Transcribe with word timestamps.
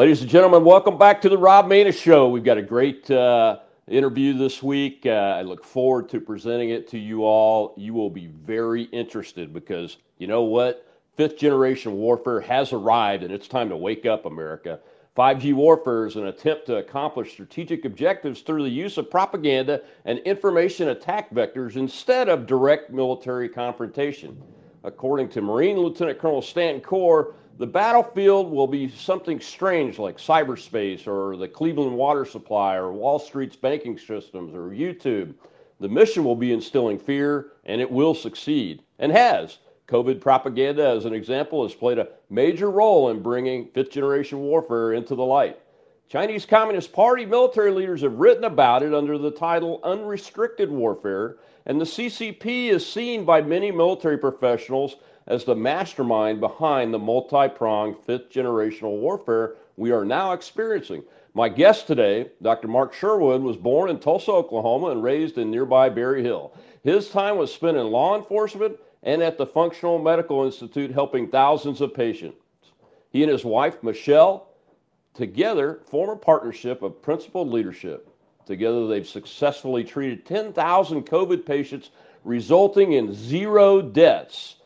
Ladies 0.00 0.22
and 0.22 0.30
gentlemen, 0.30 0.64
welcome 0.64 0.96
back 0.96 1.20
to 1.20 1.28
the 1.28 1.36
Rob 1.36 1.66
Maness 1.66 2.00
Show. 2.00 2.30
We've 2.30 2.42
got 2.42 2.56
a 2.56 2.62
great 2.62 3.10
uh, 3.10 3.58
interview 3.86 4.32
this 4.32 4.62
week. 4.62 5.02
Uh, 5.04 5.10
I 5.10 5.42
look 5.42 5.62
forward 5.62 6.08
to 6.08 6.22
presenting 6.22 6.70
it 6.70 6.88
to 6.88 6.98
you 6.98 7.26
all. 7.26 7.74
You 7.76 7.92
will 7.92 8.08
be 8.08 8.28
very 8.28 8.84
interested 8.84 9.52
because 9.52 9.98
you 10.16 10.26
know 10.26 10.44
what? 10.44 10.90
Fifth 11.18 11.36
generation 11.36 11.98
warfare 11.98 12.40
has 12.40 12.72
arrived, 12.72 13.24
and 13.24 13.30
it's 13.30 13.46
time 13.46 13.68
to 13.68 13.76
wake 13.76 14.06
up, 14.06 14.24
America. 14.24 14.80
5G 15.18 15.52
warfare 15.52 16.06
is 16.06 16.16
an 16.16 16.28
attempt 16.28 16.64
to 16.68 16.76
accomplish 16.76 17.32
strategic 17.32 17.84
objectives 17.84 18.40
through 18.40 18.62
the 18.62 18.70
use 18.70 18.96
of 18.96 19.10
propaganda 19.10 19.82
and 20.06 20.18
information 20.20 20.88
attack 20.88 21.30
vectors 21.30 21.76
instead 21.76 22.30
of 22.30 22.46
direct 22.46 22.90
military 22.90 23.50
confrontation. 23.50 24.42
According 24.82 25.28
to 25.28 25.42
Marine 25.42 25.76
Lieutenant 25.76 26.18
Colonel 26.18 26.40
Stanton 26.40 26.80
Coerr, 26.80 27.34
the 27.60 27.66
battlefield 27.66 28.50
will 28.50 28.66
be 28.66 28.88
something 28.88 29.38
strange 29.38 29.98
like 29.98 30.16
cyberspace 30.16 31.06
or 31.06 31.36
the 31.36 31.46
Cleveland 31.46 31.94
water 31.94 32.24
supply 32.24 32.76
or 32.76 32.90
Wall 32.90 33.18
Street's 33.18 33.54
banking 33.54 33.98
systems 33.98 34.54
or 34.54 34.70
YouTube. 34.70 35.34
The 35.78 35.88
mission 35.90 36.24
will 36.24 36.36
be 36.36 36.54
instilling 36.54 36.98
fear, 36.98 37.52
and 37.66 37.82
it 37.82 37.90
will 37.90 38.14
succeed, 38.14 38.82
and 38.98 39.12
has. 39.12 39.58
COVID 39.88 40.22
propaganda, 40.22 40.88
as 40.88 41.04
an 41.04 41.12
example, 41.12 41.62
has 41.62 41.74
played 41.74 41.98
a 41.98 42.08
major 42.30 42.70
role 42.70 43.10
in 43.10 43.22
bringing 43.22 43.66
fifth 43.74 43.90
generation 43.90 44.38
warfare 44.38 44.94
into 44.94 45.14
the 45.14 45.22
light. 45.22 45.60
Chinese 46.08 46.46
Communist 46.46 46.94
Party 46.94 47.26
military 47.26 47.72
leaders 47.72 48.00
have 48.00 48.14
written 48.14 48.44
about 48.44 48.82
it 48.82 48.94
under 48.94 49.18
the 49.18 49.30
title 49.30 49.80
Unrestricted 49.84 50.70
Warfare, 50.70 51.36
and 51.66 51.78
the 51.78 51.84
CCP 51.84 52.70
is 52.70 52.90
seen 52.90 53.26
by 53.26 53.42
many 53.42 53.70
military 53.70 54.16
professionals 54.16 54.96
as 55.30 55.44
the 55.44 55.54
mastermind 55.54 56.40
behind 56.40 56.92
the 56.92 56.98
multi 56.98 57.48
pronged 57.48 57.96
fifth 58.04 58.30
generational 58.30 58.98
warfare 58.98 59.54
we 59.76 59.92
are 59.92 60.04
now 60.04 60.32
experiencing. 60.32 61.04
My 61.34 61.48
guest 61.48 61.86
today, 61.86 62.32
Dr. 62.42 62.66
Mark 62.66 62.92
Sherwood, 62.92 63.40
was 63.40 63.56
born 63.56 63.90
in 63.90 64.00
Tulsa, 64.00 64.32
Oklahoma, 64.32 64.88
and 64.88 65.04
raised 65.04 65.38
in 65.38 65.48
nearby 65.48 65.88
Berryhill. 65.88 66.52
His 66.82 67.08
time 67.10 67.38
was 67.38 67.54
spent 67.54 67.76
in 67.76 67.86
law 67.86 68.18
enforcement 68.18 68.76
and 69.04 69.22
at 69.22 69.38
the 69.38 69.46
Functional 69.46 70.00
Medical 70.00 70.44
Institute 70.44 70.90
helping 70.90 71.28
thousands 71.28 71.80
of 71.80 71.94
patients. 71.94 72.36
He 73.10 73.22
and 73.22 73.30
his 73.30 73.44
wife, 73.44 73.84
Michelle, 73.84 74.48
together 75.14 75.78
form 75.86 76.10
a 76.10 76.16
partnership 76.16 76.82
of 76.82 77.00
principled 77.00 77.50
leadership. 77.50 78.08
Together, 78.46 78.88
they've 78.88 79.06
successfully 79.06 79.84
treated 79.84 80.26
10,000 80.26 81.06
COVID 81.06 81.46
patients, 81.46 81.90
resulting 82.24 82.94
in 82.94 83.14
zero 83.14 83.80
deaths. 83.80 84.56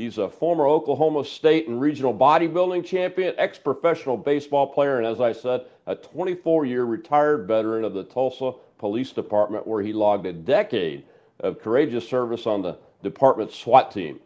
He's 0.00 0.16
a 0.16 0.30
former 0.30 0.66
Oklahoma 0.66 1.26
State 1.26 1.68
and 1.68 1.78
regional 1.78 2.14
bodybuilding 2.14 2.86
champion, 2.86 3.34
ex 3.36 3.58
professional 3.58 4.16
baseball 4.16 4.66
player, 4.66 4.96
and 4.96 5.06
as 5.06 5.20
I 5.20 5.32
said, 5.32 5.66
a 5.86 5.94
24 5.94 6.64
year 6.64 6.86
retired 6.86 7.46
veteran 7.46 7.84
of 7.84 7.92
the 7.92 8.04
Tulsa 8.04 8.52
Police 8.78 9.12
Department, 9.12 9.66
where 9.66 9.82
he 9.82 9.92
logged 9.92 10.24
a 10.24 10.32
decade 10.32 11.04
of 11.40 11.60
courageous 11.60 12.08
service 12.08 12.46
on 12.46 12.62
the 12.62 12.78
department's 13.02 13.54
SWAT 13.54 13.90
team. 13.90 14.20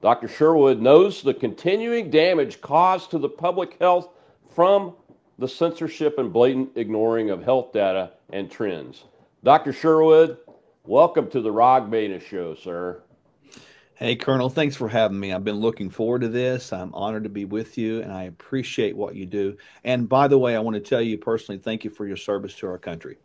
Dr. 0.00 0.26
Sherwood 0.26 0.80
knows 0.80 1.20
the 1.20 1.34
continuing 1.34 2.08
damage 2.08 2.62
caused 2.62 3.10
to 3.10 3.18
the 3.18 3.28
public 3.28 3.76
health 3.78 4.08
from 4.54 4.94
the 5.38 5.48
censorship 5.48 6.18
and 6.18 6.32
blatant 6.32 6.70
ignoring 6.76 7.28
of 7.28 7.44
health 7.44 7.74
data 7.74 8.12
and 8.30 8.50
trends. 8.50 9.04
Dr. 9.44 9.74
Sherwood, 9.74 10.38
welcome 10.86 11.28
to 11.28 11.42
the 11.42 11.52
Rob 11.52 11.90
Maness 11.90 12.22
Show, 12.22 12.54
sir. 12.54 13.02
Hey, 14.00 14.16
Colonel, 14.16 14.48
thanks 14.48 14.76
for 14.76 14.88
having 14.88 15.20
me. 15.20 15.30
I've 15.30 15.44
been 15.44 15.60
looking 15.60 15.90
forward 15.90 16.22
to 16.22 16.28
this. 16.28 16.72
I'm 16.72 16.94
honored 16.94 17.24
to 17.24 17.28
be 17.28 17.44
with 17.44 17.76
you, 17.76 18.00
and 18.00 18.10
I 18.10 18.22
appreciate 18.22 18.96
what 18.96 19.14
you 19.14 19.26
do. 19.26 19.58
And 19.84 20.08
by 20.08 20.26
the 20.26 20.38
way, 20.38 20.56
I 20.56 20.58
want 20.60 20.74
to 20.76 20.80
tell 20.80 21.02
you 21.02 21.18
personally, 21.18 21.58
thank 21.58 21.84
you 21.84 21.90
for 21.90 22.06
your 22.06 22.16
service 22.16 22.54
to 22.54 22.66
our 22.66 22.78
country. 22.78 23.18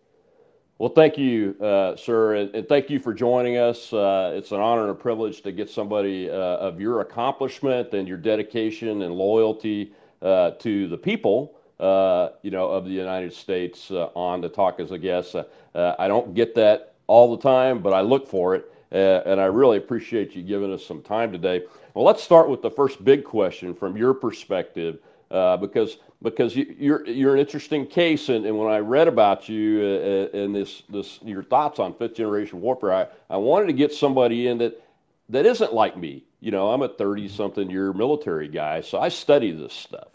Well, 0.78 0.90
thank 0.90 1.18
you, 1.18 1.56
uh, 1.62 1.96
sir, 1.96 2.36
and, 2.36 2.68
thank 2.68 2.90
you 2.90 3.00
for 3.00 3.14
joining 3.14 3.56
us. 3.56 3.94
Uh, 3.94 4.34
it's 4.36 4.52
an 4.52 4.60
honor 4.60 4.82
and 4.82 4.92
a 4.92 4.96
privilege 4.96 5.42
to 5.44 5.54
get 5.54 5.70
somebody 5.70 6.30
uh, 6.30 6.34
of 6.34 6.82
your 6.82 7.00
accomplishment 7.00 7.94
and 7.94 8.06
your 8.06 8.18
dedication 8.18 9.04
and 9.04 9.16
loyalty 9.16 9.94
uh, 10.22 10.52
to 10.60 10.90
the 10.90 10.98
people, 10.98 11.58
uh, 11.80 12.32
you 12.42 12.52
know, 12.52 12.68
of 12.68 12.84
the 12.84 12.92
United 12.92 13.32
States 13.32 13.92
uh, 13.92 14.10
on 14.14 14.42
to 14.42 14.50
talk 14.50 14.82
as 14.82 14.92
a 14.92 14.98
guest. 14.98 15.38
I 15.74 16.10
don't 16.10 16.34
get 16.34 16.54
that 16.56 16.96
all 17.08 17.34
the 17.34 17.42
time, 17.42 17.80
but 17.80 17.94
I 17.94 18.02
look 18.02 18.28
for 18.28 18.56
it, 18.56 18.74
and 18.92 19.40
I 19.40 19.46
really 19.46 19.78
appreciate 19.78 20.36
you 20.36 20.44
giving 20.44 20.74
us 20.74 20.86
some 20.86 21.02
time 21.02 21.32
today. 21.32 21.64
Well, 21.94 22.06
let's 22.06 22.24
start 22.24 22.50
with 22.50 22.62
the 22.62 22.72
first 22.72 23.04
big 23.04 23.24
question 23.24 23.74
from 23.74 23.98
your 23.98 24.14
perspective, 24.14 25.00
because 25.30 25.98
because 26.26 26.56
you, 26.56 26.96
are 26.96 27.06
you're 27.06 27.34
an 27.34 27.40
interesting 27.40 27.86
case. 27.86 28.30
And, 28.30 28.46
and, 28.46 28.58
when 28.58 28.72
I 28.72 28.80
read 28.80 29.08
about 29.08 29.48
you 29.48 29.80
uh, 29.82 30.38
uh, 30.38 30.44
and 30.44 30.56
this 30.56 30.84
this 30.90 31.20
your 31.24 31.44
thoughts 31.44 31.80
on 31.80 31.94
fifth 31.94 32.16
generation 32.16 32.60
warfare, 32.62 32.94
I, 32.94 33.08
I 33.30 33.38
wanted 33.38 33.68
to 33.68 33.74
get 33.74 33.94
somebody 33.94 34.48
in 34.48 34.58
that 34.58 34.82
that 35.30 35.46
isn't 35.46 35.74
like 35.74 35.98
me. 35.98 36.24
You 36.42 36.52
know, 36.52 36.72
I'm 36.72 36.82
a 36.82 36.90
30 36.90 37.30
something 37.30 37.70
year 37.70 37.94
military 37.94 38.48
guy, 38.48 38.82
so 38.82 39.00
I 39.00 39.10
study 39.10 39.52
this 39.52 39.74
stuff. 39.74 40.08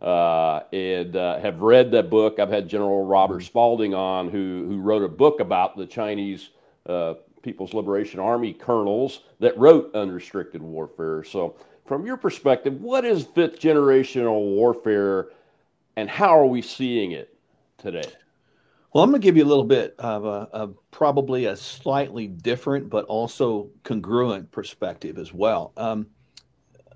Uh, 0.00 0.64
and 0.72 1.14
uh, 1.14 1.38
have 1.38 1.60
read 1.60 1.92
that 1.92 2.10
book. 2.10 2.40
I've 2.40 2.50
had 2.50 2.68
General 2.68 3.06
Robert. 3.06 3.44
Spalding 3.44 3.94
on, 3.94 4.28
who 4.30 4.66
who 4.68 4.80
wrote 4.80 5.02
a 5.02 5.08
book 5.08 5.38
about 5.40 5.76
the 5.76 5.86
Chinese 5.86 6.50
uh, 6.86 7.14
People's 7.42 7.74
Liberation 7.74 8.20
Army 8.20 8.52
colonels 8.52 9.20
that 9.40 9.58
wrote 9.58 9.94
unrestricted 9.94 10.62
warfare. 10.62 11.24
So, 11.24 11.56
from 11.84 12.06
your 12.06 12.16
perspective, 12.16 12.80
what 12.80 13.04
is 13.04 13.24
fifth 13.24 13.58
generational 13.58 14.54
warfare? 14.54 15.28
and 15.96 16.08
how 16.08 16.38
are 16.38 16.46
we 16.46 16.62
seeing 16.62 17.12
it 17.12 17.34
today? 17.78 18.04
Well, 18.92 19.02
I'm 19.02 19.10
going 19.10 19.20
to 19.20 19.24
give 19.24 19.36
you 19.36 19.44
a 19.44 19.46
little 19.46 19.64
bit 19.64 19.94
of 19.98 20.24
a, 20.24 20.48
of 20.52 20.76
probably 20.90 21.46
a 21.46 21.56
slightly 21.56 22.26
different 22.26 22.90
but 22.90 23.06
also 23.06 23.70
congruent 23.84 24.50
perspective 24.50 25.18
as 25.18 25.32
well. 25.32 25.72
Um, 25.76 26.08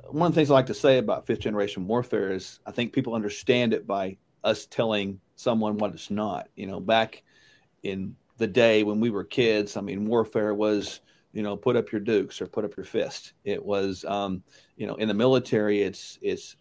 one 0.08 0.28
of 0.28 0.34
the 0.34 0.38
things 0.38 0.50
I 0.50 0.54
like 0.54 0.66
to 0.66 0.74
say 0.74 0.98
about 0.98 1.26
fifth 1.26 1.40
generation 1.40 1.86
warfare 1.86 2.32
is 2.32 2.60
I 2.66 2.70
think 2.70 2.92
people 2.92 3.14
understand 3.14 3.72
it 3.72 3.86
by 3.86 4.18
us 4.44 4.66
telling 4.66 5.20
someone 5.36 5.78
what 5.78 5.94
it's 5.94 6.10
not. 6.10 6.48
You 6.54 6.66
know, 6.66 6.80
back 6.80 7.22
in 7.82 8.14
the 8.38 8.46
day 8.46 8.82
when 8.82 9.00
we 9.00 9.10
were 9.10 9.24
kids, 9.24 9.76
I 9.76 9.80
mean, 9.80 10.06
warfare 10.06 10.54
was, 10.54 11.00
you 11.32 11.42
know, 11.42 11.56
put 11.56 11.76
up 11.76 11.92
your 11.92 12.00
dukes 12.00 12.40
or 12.40 12.46
put 12.46 12.64
up 12.64 12.76
your 12.76 12.84
fist. 12.84 13.32
It 13.44 13.64
was, 13.64 14.04
um, 14.04 14.42
you 14.76 14.86
know, 14.86 14.94
in 14.96 15.08
the 15.08 15.14
military, 15.14 15.82
it's 15.82 16.18
it's 16.22 16.56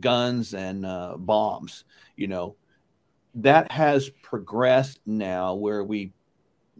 guns 0.00 0.54
and 0.54 0.84
uh, 0.84 1.16
bombs. 1.16 1.84
You 2.16 2.28
know, 2.28 2.56
that 3.34 3.70
has 3.70 4.10
progressed 4.22 5.00
now 5.06 5.54
where 5.54 5.84
we 5.84 6.12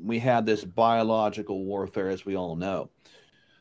we 0.03 0.19
have 0.20 0.47
this 0.47 0.65
biological 0.65 1.65
warfare, 1.65 2.09
as 2.09 2.25
we 2.25 2.36
all 2.36 2.56
know. 2.56 2.91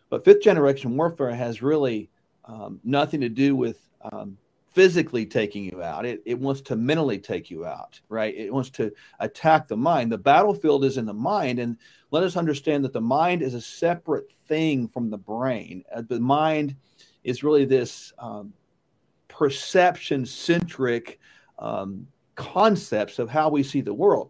But 0.10 0.24
fifth 0.24 0.42
generation 0.42 0.96
warfare 0.96 1.34
has 1.34 1.62
really 1.62 2.10
um, 2.46 2.80
nothing 2.84 3.22
to 3.22 3.30
do 3.30 3.56
with 3.56 3.80
um, 4.12 4.38
physically 4.78 5.26
taking 5.26 5.64
you 5.64 5.82
out. 5.82 6.06
It, 6.06 6.22
it 6.24 6.38
wants 6.38 6.62
to 6.62 6.76
mentally 6.76 7.18
take 7.18 7.50
you 7.50 7.66
out, 7.66 8.00
right? 8.10 8.36
It 8.38 8.54
wants 8.54 8.70
to 8.72 8.92
attack 9.20 9.68
the 9.68 9.76
mind. 9.76 10.12
The 10.12 10.20
battlefield 10.20 10.86
is 10.86 10.98
in 11.00 11.08
the 11.08 11.16
mind. 11.16 11.58
And 11.58 11.78
let 12.12 12.22
us 12.22 12.38
understand 12.38 12.86
that 12.86 12.94
the 12.94 13.02
mind 13.02 13.42
is 13.42 13.56
a 13.56 13.60
separate 13.62 14.32
thing 14.48 14.88
from 14.88 15.10
the 15.10 15.18
brain. 15.18 15.84
Uh, 15.92 16.04
the 16.08 16.20
mind 16.20 16.76
is 17.24 17.44
really 17.44 17.66
this 17.66 18.14
um, 18.20 18.54
perception 19.30 20.28
centric 20.28 21.20
um, 21.58 22.06
concepts 22.36 23.18
of 23.18 23.32
how 23.32 23.50
we 23.50 23.64
see 23.64 23.82
the 23.82 23.92
world. 23.92 24.30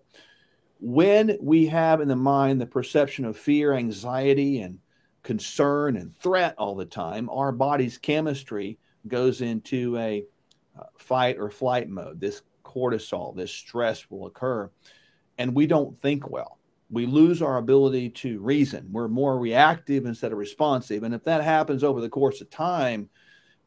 When 0.79 1.37
we 1.41 1.65
have 1.65 1.99
in 1.99 2.07
the 2.07 2.15
mind 2.15 2.61
the 2.61 2.67
perception 2.67 3.25
of 3.25 3.35
fear, 3.35 3.73
anxiety, 3.73 4.61
and 4.61 4.79
concern 5.23 5.97
and 5.97 6.15
threat 6.15 6.55
all 6.57 6.73
the 6.73 6.85
time, 6.85 7.29
our 7.31 7.51
body's 7.51 7.97
chemistry 7.97 8.79
goes 9.09 9.41
into 9.41 9.97
a 9.97 10.23
fight 10.97 11.37
or 11.37 11.49
flight 11.49 11.89
mode. 11.89 12.19
This 12.19 12.41
cortisol, 12.63 13.35
this 13.35 13.51
stress 13.51 14.09
will 14.09 14.27
occur, 14.27 14.69
and 15.37 15.55
we 15.55 15.67
don't 15.67 15.97
think 15.99 16.29
well. 16.29 16.59
We 16.89 17.05
lose 17.05 17.41
our 17.41 17.57
ability 17.57 18.11
to 18.11 18.39
reason. 18.39 18.87
We're 18.91 19.09
more 19.09 19.37
reactive 19.39 20.05
instead 20.05 20.31
of 20.31 20.37
responsive. 20.37 21.03
And 21.03 21.13
if 21.13 21.23
that 21.25 21.43
happens 21.43 21.83
over 21.83 21.99
the 21.99 22.09
course 22.09 22.39
of 22.39 22.49
time, 22.49 23.09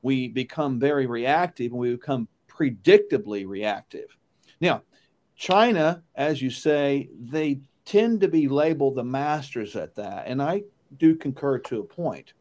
we 0.02 0.28
become 0.28 0.78
very 0.78 1.06
reactive 1.06 1.72
and 1.72 1.80
we 1.80 1.92
become 1.92 2.28
predictably 2.48 3.46
reactive. 3.46 4.16
Now, 4.60 4.82
China, 5.36 6.02
as 6.14 6.40
you 6.40 6.50
say, 6.50 7.10
they 7.18 7.60
tend 7.84 8.20
to 8.20 8.28
be 8.28 8.48
labeled 8.48 8.96
the 8.96 9.04
masters 9.04 9.76
at 9.76 9.94
that. 9.96 10.26
And 10.26 10.42
I 10.42 10.62
do 10.96 11.14
concur 11.14 11.58
to 11.58 11.80
a 11.80 11.84
point. 11.84 12.32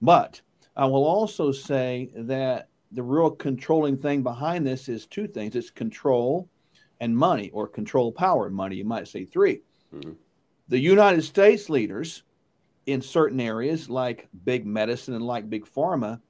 But 0.00 0.40
I 0.76 0.86
will 0.86 1.04
also 1.04 1.52
say 1.52 2.10
that 2.16 2.68
the 2.92 3.02
real 3.02 3.30
controlling 3.30 3.96
thing 3.96 4.22
behind 4.22 4.66
this 4.66 4.88
is 4.88 5.06
two 5.06 5.26
things 5.26 5.56
it's 5.56 5.70
control 5.70 6.48
and 7.00 7.16
money, 7.16 7.50
or 7.52 7.66
control 7.66 8.12
power 8.12 8.46
and 8.46 8.54
money. 8.54 8.76
You 8.76 8.84
might 8.84 9.08
say 9.08 9.24
3 9.24 9.60
mm-hmm. 9.94 10.12
The 10.68 10.78
United 10.78 11.22
States 11.22 11.68
leaders 11.68 12.22
in 12.86 13.02
certain 13.02 13.40
areas, 13.40 13.90
like 13.90 14.28
big 14.44 14.66
medicine 14.66 15.14
and 15.14 15.24
like 15.24 15.50
big 15.50 15.66
pharma, 15.66 16.20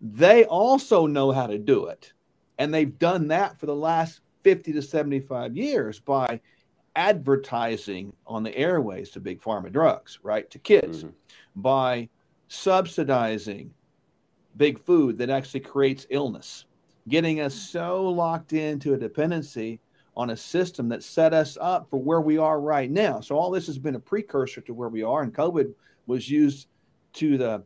they 0.00 0.44
also 0.46 1.06
know 1.06 1.30
how 1.30 1.46
to 1.46 1.58
do 1.58 1.86
it 1.86 2.12
And 2.58 2.72
they've 2.72 2.98
done 2.98 3.28
that 3.28 3.58
for 3.58 3.66
the 3.66 3.74
last 3.74 4.20
50 4.42 4.72
to 4.72 4.82
75 4.82 5.56
years 5.56 6.00
by 6.00 6.40
advertising 6.96 8.12
on 8.26 8.42
the 8.42 8.56
airways 8.56 9.10
to 9.10 9.20
big 9.20 9.40
pharma 9.40 9.70
drugs, 9.70 10.18
right, 10.22 10.50
to 10.50 10.58
kids, 10.58 11.04
mm-hmm. 11.04 11.12
by 11.56 12.08
subsidizing 12.48 13.72
big 14.56 14.78
food 14.78 15.18
that 15.18 15.30
actually 15.30 15.60
creates 15.60 16.06
illness, 16.10 16.66
getting 17.08 17.40
us 17.40 17.54
so 17.54 18.04
locked 18.08 18.52
into 18.52 18.94
a 18.94 18.98
dependency 18.98 19.80
on 20.16 20.30
a 20.30 20.36
system 20.36 20.88
that 20.88 21.02
set 21.02 21.32
us 21.32 21.56
up 21.60 21.88
for 21.88 22.00
where 22.00 22.20
we 22.20 22.36
are 22.36 22.60
right 22.60 22.90
now. 22.90 23.20
So 23.20 23.36
all 23.36 23.50
this 23.50 23.66
has 23.66 23.78
been 23.78 23.94
a 23.94 24.00
precursor 24.00 24.60
to 24.62 24.74
where 24.74 24.88
we 24.88 25.02
are, 25.02 25.22
and 25.22 25.34
COVID 25.34 25.72
was 26.06 26.28
used 26.28 26.68
to 27.14 27.38
the 27.38 27.64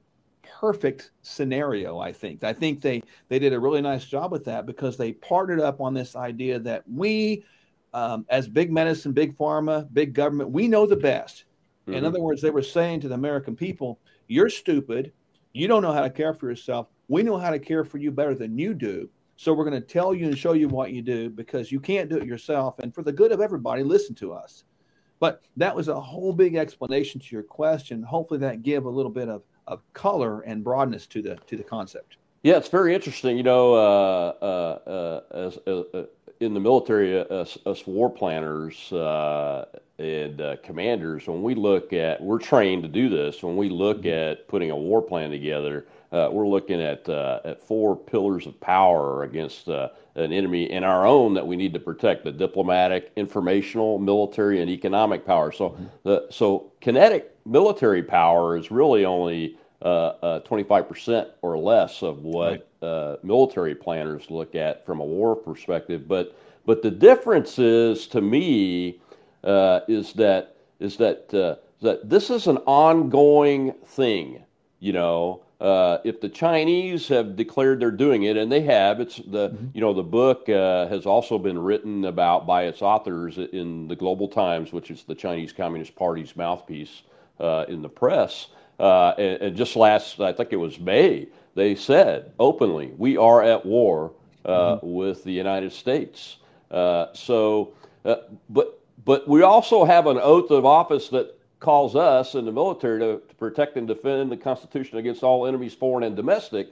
perfect 0.60 1.10
scenario. 1.22 1.98
I 1.98 2.12
think. 2.12 2.44
I 2.44 2.52
think 2.52 2.80
they 2.80 3.02
they 3.28 3.38
did 3.38 3.52
a 3.52 3.60
really 3.60 3.82
nice 3.82 4.04
job 4.04 4.30
with 4.30 4.44
that 4.44 4.66
because 4.66 4.96
they 4.96 5.12
partnered 5.12 5.60
up 5.60 5.80
on 5.80 5.92
this 5.92 6.14
idea 6.14 6.58
that 6.60 6.84
we, 6.88 7.44
um, 7.92 8.24
as 8.28 8.46
big 8.48 8.70
medicine, 8.70 9.12
big 9.12 9.36
pharma, 9.36 9.88
big 9.92 10.14
government, 10.14 10.50
we 10.50 10.68
know 10.68 10.86
the 10.86 10.96
best. 10.96 11.44
Mm-hmm. 11.82 11.94
In 11.94 12.04
other 12.04 12.20
words, 12.20 12.40
they 12.42 12.50
were 12.50 12.62
saying 12.62 13.00
to 13.00 13.08
the 13.08 13.14
American 13.14 13.56
people, 13.56 13.98
"You're 14.28 14.50
stupid. 14.50 15.12
You 15.56 15.68
don't 15.68 15.82
know 15.82 15.92
how 15.92 16.02
to 16.02 16.10
care 16.10 16.34
for 16.34 16.48
yourself. 16.48 16.88
We 17.08 17.22
know 17.22 17.38
how 17.38 17.50
to 17.50 17.58
care 17.58 17.84
for 17.84 17.98
you 17.98 18.10
better 18.10 18.34
than 18.34 18.58
you 18.58 18.74
do." 18.74 19.08
So 19.36 19.52
we're 19.52 19.68
going 19.68 19.80
to 19.80 19.86
tell 19.86 20.14
you 20.14 20.26
and 20.26 20.36
show 20.36 20.54
you 20.54 20.68
what 20.68 20.92
you 20.92 21.02
do 21.02 21.28
because 21.28 21.70
you 21.70 21.78
can't 21.78 22.08
do 22.08 22.16
it 22.16 22.26
yourself. 22.26 22.78
And 22.78 22.94
for 22.94 23.02
the 23.02 23.12
good 23.12 23.32
of 23.32 23.40
everybody, 23.40 23.82
listen 23.82 24.14
to 24.16 24.32
us. 24.32 24.64
But 25.20 25.42
that 25.56 25.74
was 25.74 25.88
a 25.88 26.00
whole 26.00 26.32
big 26.32 26.56
explanation 26.56 27.20
to 27.20 27.26
your 27.34 27.42
question. 27.42 28.02
Hopefully 28.02 28.40
that 28.40 28.62
give 28.62 28.86
a 28.86 28.90
little 28.90 29.10
bit 29.10 29.28
of, 29.28 29.42
of 29.66 29.82
color 29.92 30.40
and 30.40 30.64
broadness 30.64 31.06
to 31.08 31.22
the 31.22 31.36
to 31.46 31.56
the 31.56 31.62
concept. 31.62 32.16
Yeah, 32.42 32.56
it's 32.56 32.68
very 32.68 32.94
interesting. 32.94 33.36
You 33.36 33.42
know, 33.42 33.74
uh, 33.74 34.34
uh, 34.40 34.90
uh, 34.90 35.46
as, 35.46 35.58
uh, 35.66 35.80
uh, 35.92 36.04
in 36.40 36.54
the 36.54 36.60
military, 36.60 37.18
uh, 37.18 37.24
us, 37.24 37.58
us 37.66 37.86
war 37.86 38.10
planners 38.10 38.92
and 39.98 40.58
commanders, 40.62 41.26
when 41.26 41.42
we 41.42 41.54
look 41.54 41.92
at, 41.92 42.20
we're 42.20 42.38
trained 42.38 42.82
to 42.82 42.88
do 42.88 43.08
this. 43.08 43.42
When 43.42 43.56
we 43.56 43.70
look 43.70 44.02
mm-hmm. 44.02 44.30
at 44.40 44.48
putting 44.48 44.70
a 44.70 44.76
war 44.76 45.00
plan 45.00 45.30
together, 45.30 45.86
uh, 46.12 46.28
we're 46.30 46.46
looking 46.46 46.80
at 46.80 47.08
uh, 47.08 47.40
at 47.44 47.62
four 47.62 47.96
pillars 47.96 48.46
of 48.46 48.58
power 48.60 49.24
against 49.24 49.68
uh, 49.68 49.88
an 50.14 50.32
enemy 50.32 50.70
in 50.70 50.84
our 50.84 51.06
own 51.06 51.34
that 51.34 51.46
we 51.46 51.56
need 51.56 51.72
to 51.74 51.80
protect: 51.80 52.24
the 52.24 52.32
diplomatic, 52.32 53.12
informational, 53.16 53.98
military, 53.98 54.60
and 54.60 54.70
economic 54.70 55.26
power. 55.26 55.50
So, 55.50 55.70
mm-hmm. 55.70 55.84
the 56.04 56.26
so 56.30 56.72
kinetic 56.80 57.34
military 57.44 58.02
power 58.02 58.56
is 58.56 58.70
really 58.70 59.04
only 59.04 59.58
uh, 59.82 59.86
uh, 60.22 60.40
twenty 60.40 60.62
five 60.62 60.88
percent 60.88 61.28
or 61.42 61.58
less 61.58 62.02
of 62.02 62.22
what 62.22 62.50
right. 62.50 62.66
Uh, 62.86 63.16
military 63.22 63.74
planners 63.74 64.30
look 64.30 64.54
at 64.54 64.86
from 64.86 65.00
a 65.00 65.04
war 65.04 65.34
perspective. 65.34 66.06
But 66.06 66.38
but 66.64 66.82
the 66.82 66.90
difference 66.90 67.58
is 67.58 68.06
to 68.08 68.20
me 68.20 69.00
is 69.44 70.12
that 70.14 70.56
is 70.80 70.96
that 70.96 71.28
that 71.82 72.08
this 72.08 72.30
is 72.30 72.46
an 72.46 72.58
ongoing 72.58 73.72
thing. 73.84 74.42
You 74.78 74.92
know, 74.92 75.42
uh, 75.60 75.98
if 76.04 76.20
the 76.20 76.28
Chinese 76.28 77.08
have 77.08 77.36
declared 77.36 77.80
they're 77.80 77.90
doing 77.90 78.24
it, 78.24 78.36
and 78.36 78.52
they 78.52 78.60
have, 78.62 79.00
it's 79.00 79.16
the 79.16 79.50
mm-hmm. 79.50 79.66
you 79.72 79.80
know 79.80 79.94
the 79.94 80.02
book 80.02 80.48
uh, 80.48 80.86
has 80.88 81.06
also 81.06 81.38
been 81.38 81.58
written 81.58 82.04
about 82.04 82.46
by 82.46 82.64
its 82.64 82.82
authors 82.82 83.38
in 83.38 83.88
the 83.88 83.96
Global 83.96 84.28
Times, 84.28 84.72
which 84.72 84.90
is 84.90 85.04
the 85.04 85.14
Chinese 85.14 85.52
Communist 85.52 85.94
Party's 85.96 86.36
mouthpiece 86.36 87.02
uh, 87.40 87.64
in 87.68 87.82
the 87.82 87.88
press. 87.88 88.48
Uh, 88.78 89.14
and, 89.16 89.42
and, 89.42 89.56
just 89.56 89.74
last, 89.74 90.20
I 90.20 90.34
think 90.34 90.52
it 90.52 90.56
was 90.56 90.78
May, 90.78 91.28
they 91.56 91.74
said 91.74 92.32
openly, 92.38 92.92
"We 92.96 93.16
are 93.16 93.42
at 93.42 93.66
war 93.66 94.12
uh, 94.44 94.76
mm-hmm. 94.76 94.92
with 94.92 95.24
the 95.24 95.32
United 95.32 95.72
States." 95.72 96.36
Uh, 96.70 97.06
so, 97.14 97.74
but 98.04 98.80
but 99.04 99.26
we 99.26 99.42
also 99.42 99.84
have 99.84 100.06
an 100.06 100.18
oath 100.18 100.50
of 100.50 100.64
office 100.64 101.08
that 101.08 101.36
calls 101.58 101.96
us 101.96 102.34
in 102.34 102.44
the 102.44 102.52
military 102.52 103.00
to, 103.00 103.20
to, 103.26 103.34
protect 103.36 103.76
and 103.76 103.88
defend 103.88 104.30
the 104.30 104.36
Constitution 104.36 104.98
against 104.98 105.22
all 105.22 105.46
enemies, 105.46 105.74
foreign 105.74 106.04
and 106.04 106.14
domestic. 106.14 106.68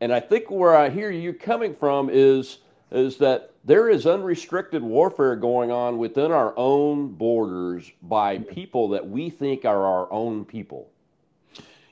And 0.00 0.12
I 0.12 0.20
think 0.20 0.50
where 0.50 0.74
I 0.74 0.88
hear 0.88 1.10
you 1.10 1.32
coming 1.32 1.74
from 1.74 2.08
is 2.10 2.58
is 2.90 3.16
that 3.18 3.52
there 3.64 3.88
is 3.88 4.06
unrestricted 4.06 4.82
warfare 4.82 5.36
going 5.36 5.70
on 5.70 5.96
within 5.96 6.30
our 6.30 6.52
own 6.56 7.12
borders 7.12 7.90
by 8.02 8.38
people 8.38 8.88
that 8.90 9.08
we 9.08 9.30
think 9.30 9.64
are 9.64 9.86
our 9.86 10.12
own 10.12 10.44
people. 10.44 10.90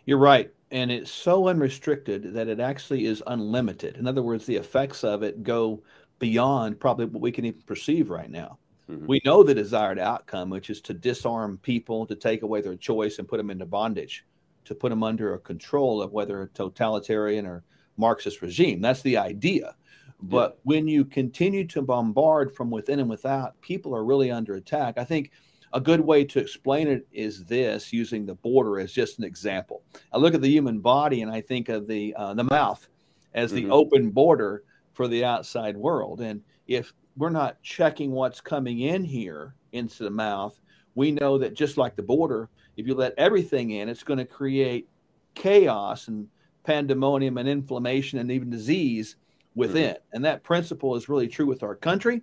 You're 0.05 0.19
right. 0.19 0.53
And 0.71 0.91
it's 0.93 1.11
so 1.11 1.49
unrestricted 1.49 2.35
that 2.35 2.49
it 2.49 2.61
actually 2.61 3.07
is 3.07 3.23
unlimited. 3.27 3.97
In 3.97 4.07
other 4.07 4.23
words, 4.23 4.47
the 4.47 4.57
effects 4.57 5.03
of 5.03 5.23
it 5.23 5.43
go 5.43 5.83
beyond 6.21 6.79
probably 6.79 7.07
what 7.07 7.21
we 7.21 7.33
can 7.33 7.45
even 7.45 7.63
perceive 7.63 8.09
right 8.11 8.31
now. 8.31 8.59
Mm-hmm. 8.89 9.07
We 9.07 9.21
know 9.25 9.43
the 9.43 9.55
desired 9.55 9.99
outcome, 9.99 10.51
which 10.51 10.71
is 10.71 10.81
to 10.83 10.95
disarm 10.95 11.59
people, 11.59 12.07
to 12.07 12.15
take 12.15 12.43
away 12.43 12.61
their 12.61 12.77
choice 12.77 13.19
and 13.19 13.29
put 13.29 13.39
them 13.39 13.51
into 13.51 13.67
bondage, 13.67 14.25
to 14.65 14.75
put 14.75 14.91
them 14.91 15.03
under 15.03 15.35
a 15.35 15.39
control 15.39 16.01
of 16.03 16.13
whether 16.13 16.43
a 16.43 16.49
totalitarian 16.49 17.47
or 17.47 17.65
Marxist 17.97 18.43
regime. 18.43 18.81
That's 18.81 19.03
the 19.03 19.17
idea. 19.17 19.75
But 20.23 20.53
yeah. 20.53 20.61
when 20.65 20.89
you 20.89 21.05
continue 21.05 21.67
to 21.69 21.83
bombard 21.83 22.55
from 22.55 22.71
within 22.71 23.01
and 23.01 23.09
without, 23.09 23.61
people 23.61 23.95
are 23.95 24.05
really 24.05 24.31
under 24.31 24.55
attack. 24.55 24.99
I 24.99 25.05
think 25.05 25.31
a 25.73 25.81
good 25.81 26.01
way 26.01 26.25
to 26.25 26.39
explain 26.39 26.89
it 26.89 27.07
is 27.13 27.45
this 27.45 27.93
using 27.93 28.27
the 28.27 28.35
border 28.35 28.81
as 28.81 28.93
just 28.93 29.19
an 29.19 29.25
example. 29.25 29.83
I 30.13 30.19
look 30.19 30.35
at 30.35 30.41
the 30.41 30.51
human 30.51 30.81
body 30.81 31.23
and 31.23 31.31
I 31.31 31.41
think 31.41 31.69
of 31.69 31.87
the 31.87 32.15
uh, 32.15 32.35
the 32.35 32.45
mouth 32.45 32.89
as 33.35 33.53
the 33.53 33.63
mm-hmm. 33.63 33.73
open 33.73 34.11
border 34.11 34.65
for 34.93 35.07
the 35.07 35.25
outside 35.25 35.77
world. 35.77 36.21
And 36.21 36.43
if 36.67 36.93
we're 37.17 37.31
not 37.31 37.63
checking 37.63 38.11
what's 38.11 38.41
coming 38.41 38.81
in 38.81 39.05
here 39.05 39.55
into 39.73 40.03
the 40.03 40.11
mouth, 40.11 40.61
we 40.95 41.13
know 41.13 41.39
that 41.39 41.55
just 41.55 41.77
like 41.77 41.95
the 41.95 42.03
border, 42.03 42.49
if 42.77 42.87
you 42.87 42.95
let 42.95 43.15
everything 43.17 43.71
in, 43.71 43.89
it's 43.89 44.03
going 44.03 44.19
to 44.19 44.25
create 44.25 44.89
chaos 45.35 46.09
and 46.09 46.27
pandemonium 46.65 47.39
and 47.39 47.49
inflammation 47.49 48.19
and 48.19 48.31
even 48.31 48.51
disease 48.51 49.17
within. 49.55 49.95
Mm-hmm. 49.95 50.17
And 50.17 50.25
that 50.25 50.43
principle 50.43 50.97
is 50.97 51.09
really 51.09 51.29
true 51.29 51.47
with 51.47 51.63
our 51.63 51.77
country 51.77 52.23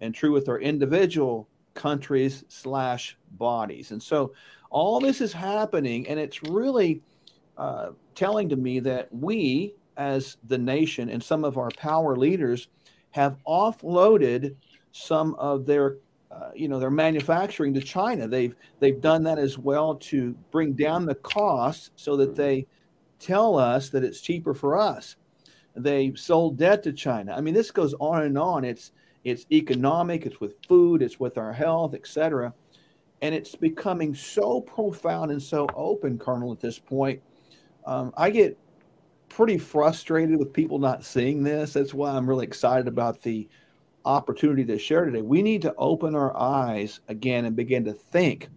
and 0.00 0.14
true 0.14 0.32
with 0.32 0.48
our 0.48 0.60
individual 0.60 1.48
countries 1.78 2.44
slash 2.48 3.16
bodies. 3.38 3.92
And 3.92 4.02
so 4.02 4.34
all 4.68 5.00
this 5.00 5.22
is 5.22 5.32
happening, 5.32 6.06
and 6.08 6.20
it's 6.20 6.42
really 6.42 7.00
uh, 7.56 7.90
telling 8.14 8.48
to 8.50 8.56
me 8.56 8.80
that 8.80 9.08
we, 9.14 9.74
as 9.96 10.36
the 10.48 10.58
nation 10.58 11.08
and 11.08 11.22
some 11.22 11.44
of 11.44 11.56
our 11.56 11.70
power 11.78 12.16
leaders, 12.16 12.68
have 13.12 13.38
offloaded 13.46 14.54
some 14.92 15.34
of 15.36 15.64
their 15.64 15.96
uh, 16.30 16.50
you 16.54 16.68
know 16.68 16.78
their 16.78 16.90
manufacturing 16.90 17.72
to 17.72 17.80
China. 17.80 18.28
They've 18.28 18.54
they've 18.80 19.00
done 19.00 19.22
that 19.22 19.38
as 19.38 19.56
well 19.56 19.94
to 19.94 20.36
bring 20.50 20.74
down 20.74 21.06
the 21.06 21.14
cost 21.14 21.92
so 21.96 22.16
that 22.16 22.34
they 22.34 22.66
tell 23.18 23.58
us 23.58 23.88
that 23.90 24.04
it's 24.04 24.20
cheaper 24.20 24.52
for 24.52 24.76
us. 24.76 25.16
They 25.74 26.12
sold 26.16 26.58
debt 26.58 26.82
to 26.82 26.92
China. 26.92 27.34
I 27.34 27.40
mean, 27.40 27.54
this 27.54 27.70
goes 27.70 27.94
on 28.00 28.24
and 28.24 28.36
on. 28.36 28.64
It's 28.64 28.92
it's 29.28 29.46
economic. 29.50 30.26
It's 30.26 30.40
with 30.40 30.54
food. 30.66 31.02
It's 31.02 31.20
with 31.20 31.38
our 31.38 31.52
health, 31.52 31.94
etc. 31.94 32.52
And 33.22 33.34
it's 33.34 33.54
becoming 33.54 34.14
so 34.14 34.60
profound 34.60 35.30
and 35.30 35.42
so 35.42 35.66
open, 35.74 36.18
Colonel. 36.18 36.52
At 36.52 36.60
this 36.60 36.78
point, 36.78 37.20
um, 37.86 38.12
I 38.16 38.30
get 38.30 38.58
pretty 39.28 39.58
frustrated 39.58 40.38
with 40.38 40.52
people 40.52 40.78
not 40.78 41.04
seeing 41.04 41.42
this. 41.42 41.72
That's 41.72 41.94
why 41.94 42.10
I'm 42.10 42.28
really 42.28 42.46
excited 42.46 42.88
about 42.88 43.22
the 43.22 43.48
opportunity 44.04 44.64
to 44.64 44.78
share 44.78 45.04
today. 45.04 45.22
We 45.22 45.42
need 45.42 45.62
to 45.62 45.74
open 45.76 46.14
our 46.14 46.36
eyes 46.36 47.00
again 47.08 47.44
and 47.44 47.54
begin 47.54 47.84
to 47.84 47.92
think 47.92 48.48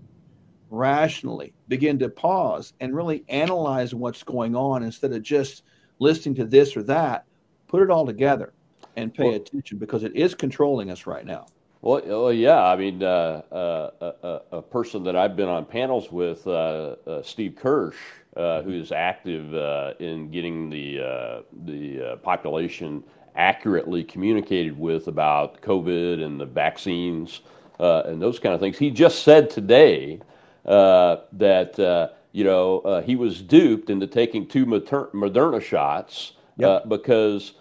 rationally, 0.69 1.53
begin 1.67 1.99
to 1.99 2.09
pause 2.09 2.73
and 2.79 2.95
really 2.95 3.25
analyze 3.27 3.93
what's 3.93 4.23
going 4.23 4.55
on 4.55 4.83
instead 4.83 5.11
of 5.11 5.21
just 5.21 5.63
listening 5.99 6.35
to 6.35 6.45
this 6.45 6.77
or 6.77 6.83
that. 6.83 7.25
Put 7.67 7.81
it 7.83 7.89
all 7.89 8.05
together 8.05 8.53
and 8.95 9.13
pay 9.13 9.25
well, 9.25 9.35
attention 9.35 9.77
because 9.77 10.03
it 10.03 10.15
is 10.15 10.35
controlling 10.35 10.89
us 10.89 11.05
right 11.05 11.25
now. 11.25 11.47
Well, 11.81 12.01
well 12.05 12.33
yeah. 12.33 12.63
I 12.63 12.75
mean, 12.75 13.01
uh, 13.01 13.41
uh, 13.51 13.55
uh, 14.01 14.39
a 14.51 14.61
person 14.61 15.03
that 15.03 15.15
I've 15.15 15.35
been 15.35 15.49
on 15.49 15.65
panels 15.65 16.11
with, 16.11 16.45
uh, 16.45 16.95
uh, 17.07 17.23
Steve 17.23 17.55
Kirsch, 17.55 17.97
uh, 18.35 18.61
who 18.61 18.71
is 18.71 18.91
active 18.91 19.53
uh, 19.53 19.93
in 19.99 20.31
getting 20.31 20.69
the 20.69 21.01
uh, 21.01 21.41
the 21.65 22.01
uh, 22.01 22.15
population 22.17 23.03
accurately 23.35 24.03
communicated 24.03 24.77
with 24.77 25.07
about 25.07 25.61
COVID 25.61 26.23
and 26.23 26.39
the 26.39 26.45
vaccines 26.45 27.41
uh, 27.79 28.03
and 28.05 28.21
those 28.21 28.39
kind 28.39 28.53
of 28.53 28.61
things. 28.61 28.77
He 28.77 28.89
just 28.89 29.23
said 29.23 29.49
today 29.49 30.19
uh, 30.65 31.17
that 31.33 32.13
you 32.31 32.43
know 32.43 33.03
he 33.05 33.15
was 33.15 33.41
duped 33.41 33.89
into 33.89 34.07
taking 34.07 34.47
two 34.47 34.65
Moderna 34.65 35.61
shots 35.61 36.33
yep. 36.57 36.87
because 36.87 37.53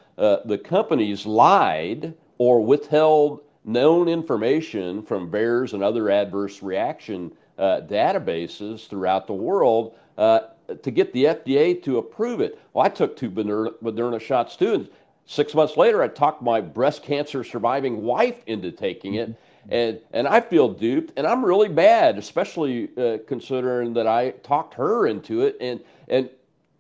the 0.45 0.61
companies 0.63 1.27
lied 1.27 2.15
or 2.39 2.61
withheld 2.61 3.41
known 3.65 4.09
information 4.09 5.03
from 5.03 5.31
VAERS 5.31 5.75
and 5.75 5.83
other 5.83 6.11
adverse 6.11 6.63
reaction 6.63 7.33
databases 7.59 8.89
throughout 8.89 9.27
the 9.27 9.35
world 9.35 9.95
uh, 10.17 10.41
to 10.83 10.91
get 10.91 11.13
the 11.13 11.25
FDA 11.25 11.83
to 11.83 11.99
approve 11.99 12.41
it. 12.41 12.59
Well, 12.73 12.87
I 12.87 12.89
took 12.89 13.17
two 13.17 13.31
Moderna, 13.31 13.73
Moderna 13.83 14.21
shots 14.21 14.57
too, 14.57 14.75
and 14.75 14.89
Six 15.31 15.55
months 15.55 15.77
later, 15.77 16.03
I 16.03 16.09
talked 16.09 16.43
my 16.43 16.61
breast 16.61 17.05
cancer 17.05 17.45
surviving 17.45 18.03
wife 18.03 18.43
into 18.49 18.73
taking 18.73 19.15
it, 19.15 19.33
and 19.69 20.01
and 20.13 20.27
I 20.27 20.41
feel 20.41 20.69
duped, 20.69 21.13
and 21.17 21.25
I'm 21.25 21.45
really 21.45 21.69
bad, 21.69 22.19
especially 22.19 22.91
uh, 22.97 23.19
considering 23.29 23.95
that 23.95 24.09
I 24.09 24.31
talked 24.43 24.75
her 24.75 25.07
into 25.07 25.43
it, 25.43 25.57
and 25.61 25.79
and 26.09 26.29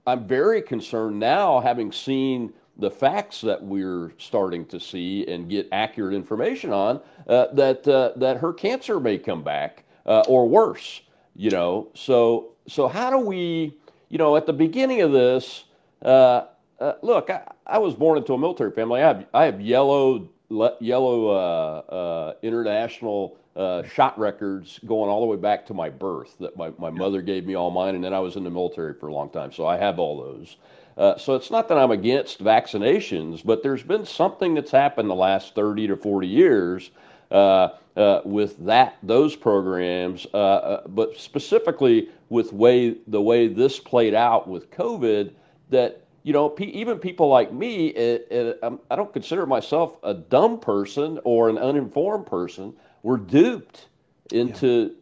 I'm 0.04 0.26
very 0.26 0.62
concerned 0.62 1.20
now, 1.20 1.61
having 1.61 1.92
seen 1.92 2.52
the 2.80 2.90
facts 2.90 3.42
that 3.42 3.62
we're 3.62 4.12
starting 4.18 4.64
to 4.66 4.80
see 4.80 5.26
and 5.26 5.49
get 5.49 5.68
accurate 5.70 6.14
information 6.14 6.72
on, 6.72 7.00
uh, 7.28 7.46
that 7.52 7.87
uh, 7.87 8.12
that 8.16 8.38
her 8.38 8.52
cancer 8.52 8.99
may 8.99 9.18
come 9.18 9.42
back 9.42 9.84
uh, 10.06 10.22
or 10.26 10.49
worse. 10.49 11.02
You 11.37 11.50
know, 11.50 11.88
so 11.94 12.52
so 12.66 12.88
how 12.88 13.10
do 13.10 13.18
we, 13.18 13.76
you 14.08 14.18
know, 14.18 14.37
at 14.37 14.46
the 14.46 14.52
beginning 14.52 15.00
of 15.02 15.12
this, 15.12 15.64
uh, 16.02 16.46
uh, 16.80 16.94
look, 17.02 17.30
I, 17.30 17.42
I, 17.66 17.78
was 17.78 17.94
born 17.94 18.18
into 18.18 18.34
a 18.34 18.38
military 18.38 18.72
family. 18.72 19.00
I 19.02 19.06
have 19.06 19.26
I 19.32 19.44
have 19.44 19.60
yellow 19.60 20.28
yellow 20.80 21.28
uh, 21.28 22.34
international 22.42 23.37
shot 23.92 24.18
records 24.18 24.80
going 24.87 25.10
all 25.10 25.20
the 25.20 25.26
way 25.26 25.37
back 25.37 25.66
to 25.66 25.75
my 25.75 25.90
birth 25.90 26.37
that 26.40 26.56
my, 26.56 26.72
my 26.78 26.90
mother 26.90 27.20
gave 27.22 27.46
me 27.46 27.54
all 27.54 27.70
mine, 27.70 27.94
and 27.94 28.02
then 28.02 28.14
I 28.14 28.20
was 28.20 28.37
in 28.37 28.44
the 28.44 28.50
military 28.50 28.94
for 28.94 29.08
a 29.08 29.12
long 29.12 29.30
time. 29.30 29.52
So 29.52 29.66
I 29.66 29.76
have 29.76 29.99
all 29.99 30.20
those. 30.20 30.56
Uh, 30.97 31.16
so 31.16 31.35
it's 31.35 31.50
not 31.50 31.68
that 31.68 31.78
I'm 31.78 31.90
against 31.90 32.42
vaccinations, 32.42 33.44
but 33.44 33.62
there's 33.62 33.82
been 33.82 34.04
something 34.04 34.54
that's 34.54 34.70
happened 34.70 35.09
the 35.09 35.14
last 35.14 35.54
30 35.54 35.88
to 35.88 35.97
40 35.97 36.26
years 36.26 36.90
uh, 37.30 37.68
uh 37.97 38.23
with 38.25 38.56
that 38.66 38.97
those 39.04 39.37
programs, 39.37 40.26
uh, 40.35 40.37
uh, 40.37 40.88
but 40.88 41.16
specifically 41.16 42.09
with 42.28 42.52
way 42.52 42.97
the 43.06 43.20
way 43.20 43.47
this 43.47 43.78
played 43.78 44.14
out 44.14 44.49
with 44.49 44.70
COVID, 44.73 45.32
that 45.70 46.02
you 46.23 46.32
know, 46.32 46.54
even 46.59 46.99
people 46.99 47.28
like 47.28 47.52
me, 47.52 47.88
it, 47.88 48.26
it, 48.30 48.59
um, 48.62 48.80
I 48.90 48.97
don't 48.97 49.12
consider 49.12 49.47
myself 49.47 49.97
a 50.02 50.12
dumb 50.12 50.59
person 50.59 51.18
or 51.25 51.49
an 51.49 51.56
uninformed 51.56 52.26
person 52.26 52.75
we're 53.02 53.16
duped 53.16 53.88
into 54.32 54.94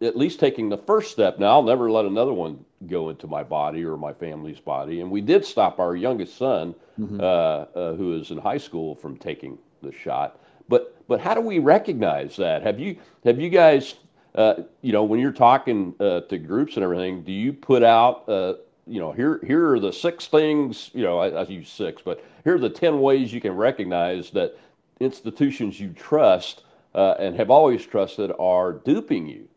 yeah. 0.00 0.08
at 0.08 0.16
least 0.16 0.38
taking 0.38 0.68
the 0.68 0.76
first 0.76 1.10
step. 1.10 1.38
Now, 1.38 1.48
I'll 1.48 1.62
never 1.62 1.90
let 1.90 2.04
another 2.04 2.32
one 2.32 2.64
go 2.86 3.08
into 3.08 3.26
my 3.26 3.42
body 3.42 3.84
or 3.84 3.96
my 3.96 4.12
family's 4.12 4.60
body. 4.60 5.00
And 5.00 5.10
we 5.10 5.20
did 5.20 5.44
stop 5.44 5.80
our 5.80 5.96
youngest 5.96 6.36
son, 6.36 6.74
mm-hmm. 6.98 7.20
uh, 7.20 7.22
uh, 7.24 7.94
who 7.94 8.18
is 8.18 8.30
in 8.30 8.38
high 8.38 8.58
school, 8.58 8.94
from 8.94 9.16
taking 9.16 9.58
the 9.82 9.92
shot. 9.92 10.40
But 10.68 10.94
but 11.08 11.20
how 11.20 11.34
do 11.34 11.40
we 11.40 11.58
recognize 11.58 12.36
that? 12.36 12.62
Have 12.62 12.78
you 12.80 12.98
have 13.24 13.40
you 13.40 13.48
guys, 13.48 13.94
uh, 14.34 14.54
you 14.82 14.92
know, 14.92 15.04
when 15.04 15.20
you're 15.20 15.32
talking 15.32 15.94
uh, 16.00 16.20
to 16.22 16.38
groups 16.38 16.74
and 16.74 16.84
everything, 16.84 17.22
do 17.22 17.32
you 17.32 17.52
put 17.52 17.82
out 17.82 18.28
uh, 18.28 18.54
you 18.86 19.00
know, 19.00 19.12
here 19.12 19.40
here 19.44 19.72
are 19.72 19.80
the 19.80 19.92
six 19.92 20.26
things. 20.26 20.90
You 20.94 21.04
know, 21.04 21.18
I, 21.18 21.28
I, 21.28 21.42
use 21.42 21.68
six, 21.68 22.02
but 22.02 22.24
here 22.44 22.54
are 22.54 22.60
the 22.60 22.70
ten 22.70 23.00
ways 23.00 23.32
you 23.32 23.40
can 23.40 23.52
recognize 23.52 24.30
that 24.30 24.56
institutions 25.00 25.80
you 25.80 25.90
trust 25.90 26.62
uh, 26.94 27.14
and 27.18 27.36
have 27.36 27.50
always 27.50 27.84
trusted 27.84 28.32
are 28.38 28.72
duping 28.72 29.28
you? 29.28 29.48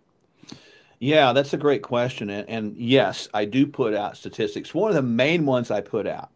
Yeah, 0.99 1.31
that's 1.31 1.53
a 1.53 1.57
great 1.57 1.81
question. 1.81 2.29
And, 2.29 2.49
and, 2.49 2.77
yes, 2.77 3.29
I 3.33 3.45
do 3.45 3.65
put 3.65 3.93
out 3.93 4.17
statistics. 4.17 4.73
One 4.73 4.89
of 4.89 4.95
the 4.95 5.01
main 5.01 5.45
ones 5.45 5.71
I 5.71 5.79
put 5.79 6.05
out 6.05 6.29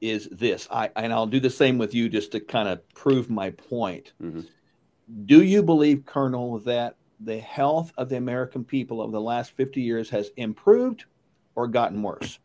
is 0.00 0.28
this. 0.30 0.68
I 0.70 0.90
and 0.94 1.12
I'll 1.12 1.26
do 1.26 1.40
the 1.40 1.50
same 1.50 1.78
with 1.78 1.94
you 1.94 2.08
just 2.08 2.32
to 2.32 2.40
kind 2.40 2.68
of 2.68 2.86
prove 2.94 3.30
my 3.30 3.50
point. 3.50 4.12
Mm-hmm. 4.22 4.40
Do 5.24 5.42
you 5.42 5.62
believe, 5.62 6.04
Colonel, 6.04 6.58
that 6.60 6.96
the 7.20 7.38
health 7.38 7.92
of 7.96 8.10
the 8.10 8.16
American 8.16 8.62
people 8.62 9.00
over 9.00 9.10
the 9.10 9.20
last 9.20 9.52
50 9.52 9.80
years 9.80 10.10
has 10.10 10.30
improved 10.36 11.06
or 11.54 11.66
gotten 11.66 12.02
worse? 12.02 12.38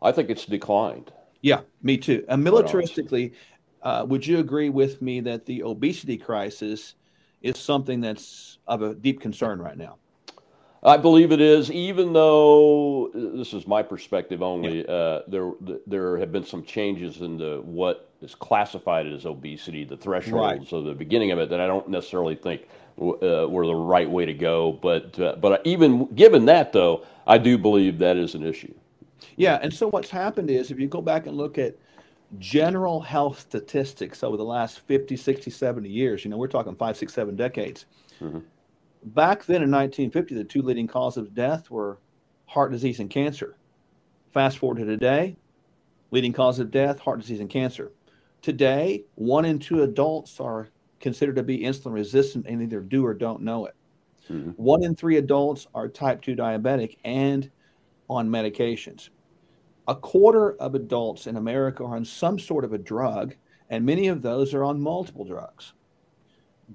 I 0.00 0.12
think 0.12 0.30
it's 0.30 0.46
declined. 0.46 1.12
Yeah, 1.42 1.60
me 1.82 1.98
too. 1.98 2.24
And 2.28 2.44
militaristically, 2.44 3.32
uh, 3.82 4.06
would 4.08 4.26
you 4.26 4.38
agree 4.38 4.70
with 4.70 5.02
me 5.02 5.20
that 5.20 5.44
the 5.44 5.62
obesity 5.64 6.16
crisis 6.16 6.94
is 7.42 7.58
something 7.58 8.00
that's 8.00 8.58
of 8.66 8.82
a 8.82 8.94
deep 8.94 9.20
concern 9.20 9.60
right 9.60 9.76
now? 9.76 9.96
I 10.86 10.96
believe 10.96 11.32
it 11.32 11.40
is, 11.40 11.68
even 11.72 12.12
though 12.12 13.10
this 13.12 13.52
is 13.52 13.66
my 13.66 13.82
perspective 13.82 14.40
only. 14.40 14.78
Yeah. 14.78 14.94
Uh, 14.94 15.22
there, 15.26 15.50
there 15.84 16.16
have 16.16 16.30
been 16.30 16.44
some 16.44 16.62
changes 16.62 17.22
in 17.22 17.36
the 17.36 17.60
what 17.64 18.08
is 18.22 18.36
classified 18.36 19.06
as 19.08 19.26
obesity, 19.26 19.84
the 19.84 19.96
thresholds 19.96 20.72
right. 20.72 20.72
of 20.72 20.84
the 20.84 20.94
beginning 20.94 21.32
of 21.32 21.40
it 21.40 21.50
that 21.50 21.60
I 21.60 21.66
don't 21.66 21.88
necessarily 21.88 22.36
think 22.36 22.68
uh, 22.98 23.46
were 23.48 23.66
the 23.66 23.74
right 23.74 24.08
way 24.08 24.26
to 24.26 24.32
go. 24.32 24.72
But, 24.72 25.18
uh, 25.18 25.36
but 25.40 25.60
even 25.66 26.06
given 26.14 26.44
that, 26.46 26.72
though, 26.72 27.04
I 27.26 27.38
do 27.38 27.58
believe 27.58 27.98
that 27.98 28.16
is 28.16 28.36
an 28.36 28.46
issue. 28.46 28.72
Yeah, 29.34 29.58
and 29.60 29.74
so 29.74 29.88
what's 29.90 30.10
happened 30.10 30.50
is 30.50 30.70
if 30.70 30.78
you 30.78 30.86
go 30.86 31.02
back 31.02 31.26
and 31.26 31.36
look 31.36 31.58
at 31.58 31.74
general 32.38 33.00
health 33.00 33.40
statistics 33.40 34.22
over 34.22 34.36
the 34.36 34.44
last 34.44 34.80
50, 34.80 35.16
60, 35.16 35.50
70 35.50 35.88
years, 35.88 36.24
you 36.24 36.30
know, 36.30 36.36
we're 36.36 36.46
talking 36.46 36.76
five, 36.76 36.96
six, 36.96 37.12
seven 37.12 37.34
decades. 37.34 37.86
Mm-hmm. 38.20 38.38
Back 39.04 39.44
then 39.44 39.62
in 39.62 39.70
1950, 39.70 40.34
the 40.34 40.44
two 40.44 40.62
leading 40.62 40.86
causes 40.86 41.18
of 41.18 41.34
death 41.34 41.70
were 41.70 41.98
heart 42.46 42.72
disease 42.72 43.00
and 43.00 43.10
cancer. 43.10 43.56
Fast 44.32 44.58
forward 44.58 44.78
to 44.78 44.84
today, 44.84 45.36
leading 46.10 46.32
cause 46.32 46.58
of 46.58 46.70
death, 46.70 46.98
heart 46.98 47.20
disease 47.20 47.40
and 47.40 47.50
cancer. 47.50 47.92
Today, 48.42 49.04
one 49.14 49.44
in 49.44 49.58
two 49.58 49.82
adults 49.82 50.40
are 50.40 50.68
considered 51.00 51.36
to 51.36 51.42
be 51.42 51.60
insulin 51.60 51.92
resistant 51.92 52.46
and 52.46 52.62
either 52.62 52.80
do 52.80 53.04
or 53.04 53.14
don't 53.14 53.42
know 53.42 53.66
it. 53.66 53.74
Mm-hmm. 54.30 54.50
One 54.50 54.82
in 54.82 54.94
three 54.94 55.16
adults 55.18 55.66
are 55.74 55.88
type 55.88 56.20
2 56.20 56.34
diabetic 56.34 56.96
and 57.04 57.50
on 58.08 58.28
medications 58.28 59.10
a 59.88 59.94
quarter 59.94 60.54
of 60.54 60.74
adults 60.74 61.26
in 61.26 61.36
America 61.36 61.84
are 61.84 61.96
on 61.96 62.04
some 62.04 62.38
sort 62.38 62.64
of 62.64 62.72
a 62.72 62.78
drug, 62.78 63.34
and 63.70 63.84
many 63.84 64.08
of 64.08 64.22
those 64.22 64.52
are 64.54 64.64
on 64.64 64.80
multiple 64.80 65.24
drugs. 65.24 65.74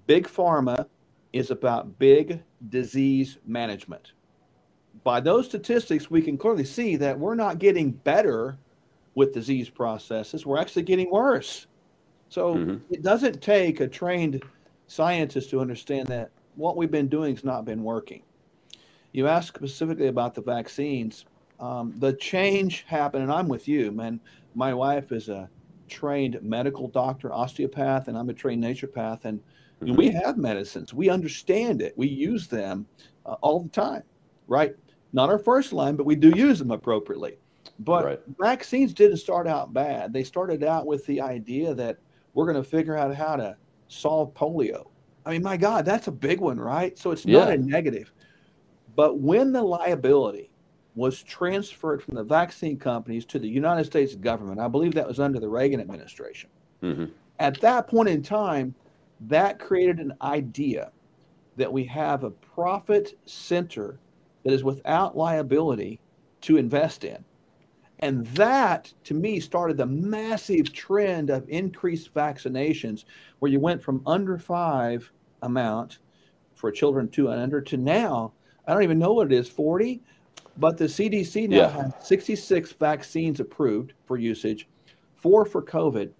Big 0.07 0.27
pharma 0.27 0.87
is 1.33 1.51
about 1.51 1.97
big 1.99 2.41
disease 2.69 3.37
management. 3.45 4.13
By 5.03 5.19
those 5.19 5.45
statistics, 5.45 6.11
we 6.11 6.21
can 6.21 6.37
clearly 6.37 6.65
see 6.65 6.95
that 6.97 7.17
we're 7.17 7.35
not 7.35 7.59
getting 7.59 7.91
better 7.91 8.57
with 9.15 9.33
disease 9.33 9.69
processes, 9.69 10.45
we're 10.45 10.59
actually 10.59 10.83
getting 10.83 11.11
worse. 11.11 11.67
So 12.29 12.55
mm-hmm. 12.55 12.93
it 12.93 13.01
doesn't 13.01 13.41
take 13.41 13.81
a 13.81 13.87
trained 13.87 14.41
scientist 14.87 15.49
to 15.49 15.59
understand 15.59 16.07
that 16.07 16.31
what 16.55 16.77
we've 16.77 16.91
been 16.91 17.09
doing 17.09 17.35
has 17.35 17.43
not 17.43 17.65
been 17.65 17.83
working. 17.83 18.23
You 19.11 19.27
asked 19.27 19.49
specifically 19.49 20.07
about 20.07 20.33
the 20.33 20.41
vaccines 20.41 21.25
um, 21.61 21.93
the 21.99 22.13
change 22.13 22.83
happened, 22.87 23.23
and 23.23 23.31
I'm 23.31 23.47
with 23.47 23.67
you, 23.67 23.91
man. 23.91 24.19
My 24.55 24.73
wife 24.73 25.11
is 25.11 25.29
a 25.29 25.47
trained 25.87 26.41
medical 26.41 26.87
doctor, 26.87 27.31
osteopath, 27.31 28.07
and 28.07 28.17
I'm 28.17 28.29
a 28.29 28.33
trained 28.33 28.63
naturopath, 28.63 29.25
and 29.25 29.39
mm-hmm. 29.81 29.95
we 29.95 30.09
have 30.09 30.37
medicines. 30.37 30.93
We 30.93 31.09
understand 31.09 31.81
it. 31.81 31.93
We 31.97 32.07
use 32.07 32.47
them 32.47 32.85
uh, 33.25 33.35
all 33.41 33.61
the 33.61 33.69
time, 33.69 34.03
right? 34.47 34.75
Not 35.13 35.29
our 35.29 35.39
first 35.39 35.73
line, 35.73 35.95
but 35.95 36.05
we 36.05 36.15
do 36.15 36.29
use 36.35 36.59
them 36.59 36.71
appropriately. 36.71 37.37
But 37.79 38.05
right. 38.05 38.19
vaccines 38.39 38.93
didn't 38.93 39.17
start 39.17 39.47
out 39.47 39.73
bad. 39.73 40.13
They 40.13 40.23
started 40.23 40.63
out 40.63 40.85
with 40.85 41.05
the 41.05 41.19
idea 41.19 41.73
that 41.75 41.97
we're 42.33 42.45
going 42.45 42.63
to 42.63 42.69
figure 42.69 42.95
out 42.95 43.15
how 43.15 43.35
to 43.35 43.57
solve 43.87 44.33
polio. 44.33 44.87
I 45.25 45.31
mean, 45.31 45.43
my 45.43 45.57
God, 45.57 45.85
that's 45.85 46.07
a 46.07 46.11
big 46.11 46.39
one, 46.39 46.59
right? 46.59 46.97
So 46.97 47.11
it's 47.11 47.25
not 47.25 47.49
yeah. 47.49 47.55
a 47.55 47.57
negative. 47.57 48.13
But 48.95 49.19
when 49.19 49.51
the 49.51 49.61
liability 49.61 50.51
was 50.95 51.23
transferred 51.23 52.03
from 52.03 52.15
the 52.15 52.23
vaccine 52.23 52.77
companies 52.77 53.25
to 53.25 53.39
the 53.39 53.47
United 53.47 53.85
States 53.85 54.15
government. 54.15 54.59
I 54.59 54.67
believe 54.67 54.93
that 54.95 55.07
was 55.07 55.19
under 55.19 55.39
the 55.39 55.47
Reagan 55.47 55.79
administration. 55.79 56.49
Mm-hmm. 56.83 57.05
At 57.39 57.59
that 57.61 57.87
point 57.87 58.09
in 58.09 58.21
time, 58.21 58.75
that 59.27 59.59
created 59.59 59.99
an 59.99 60.13
idea 60.21 60.91
that 61.57 61.71
we 61.71 61.83
have 61.85 62.23
a 62.23 62.31
profit 62.31 63.17
center 63.25 63.99
that 64.43 64.53
is 64.53 64.63
without 64.63 65.17
liability 65.17 65.99
to 66.41 66.57
invest 66.57 67.03
in. 67.03 67.23
And 67.99 68.25
that, 68.27 68.91
to 69.03 69.13
me, 69.13 69.39
started 69.39 69.77
the 69.77 69.85
massive 69.85 70.73
trend 70.73 71.29
of 71.29 71.47
increased 71.47 72.13
vaccinations, 72.15 73.05
where 73.39 73.51
you 73.51 73.59
went 73.59 73.83
from 73.83 74.01
under 74.07 74.39
five 74.39 75.11
amount 75.43 75.99
for 76.55 76.71
children 76.71 77.07
two 77.07 77.29
and 77.29 77.39
under 77.39 77.61
to 77.61 77.77
now, 77.77 78.33
I 78.67 78.73
don't 78.73 78.83
even 78.83 78.99
know 78.99 79.13
what 79.13 79.31
it 79.31 79.33
is, 79.33 79.47
40. 79.47 80.01
But 80.57 80.77
the 80.77 80.85
CDC 80.85 81.49
now 81.49 81.57
yeah. 81.57 81.69
has 81.69 81.93
66 82.01 82.73
vaccines 82.73 83.39
approved 83.39 83.93
for 84.05 84.17
usage, 84.17 84.67
four 85.15 85.45
for 85.45 85.61
COVID, 85.61 86.11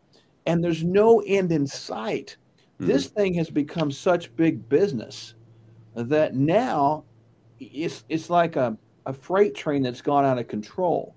and 0.45 0.63
there's 0.63 0.83
no 0.83 1.21
end 1.21 1.51
in 1.51 1.67
sight. 1.67 2.37
Mm-hmm. 2.81 2.91
This 2.91 3.07
thing 3.07 3.35
has 3.35 3.51
become 3.51 3.91
such 3.91 4.35
big 4.35 4.67
business 4.67 5.35
that 5.93 6.33
now 6.33 7.03
it's 7.59 8.03
it's 8.09 8.31
like 8.31 8.55
a, 8.55 8.75
a 9.05 9.13
freight 9.13 9.53
train 9.53 9.83
that's 9.83 10.01
gone 10.01 10.25
out 10.25 10.39
of 10.39 10.47
control. 10.47 11.13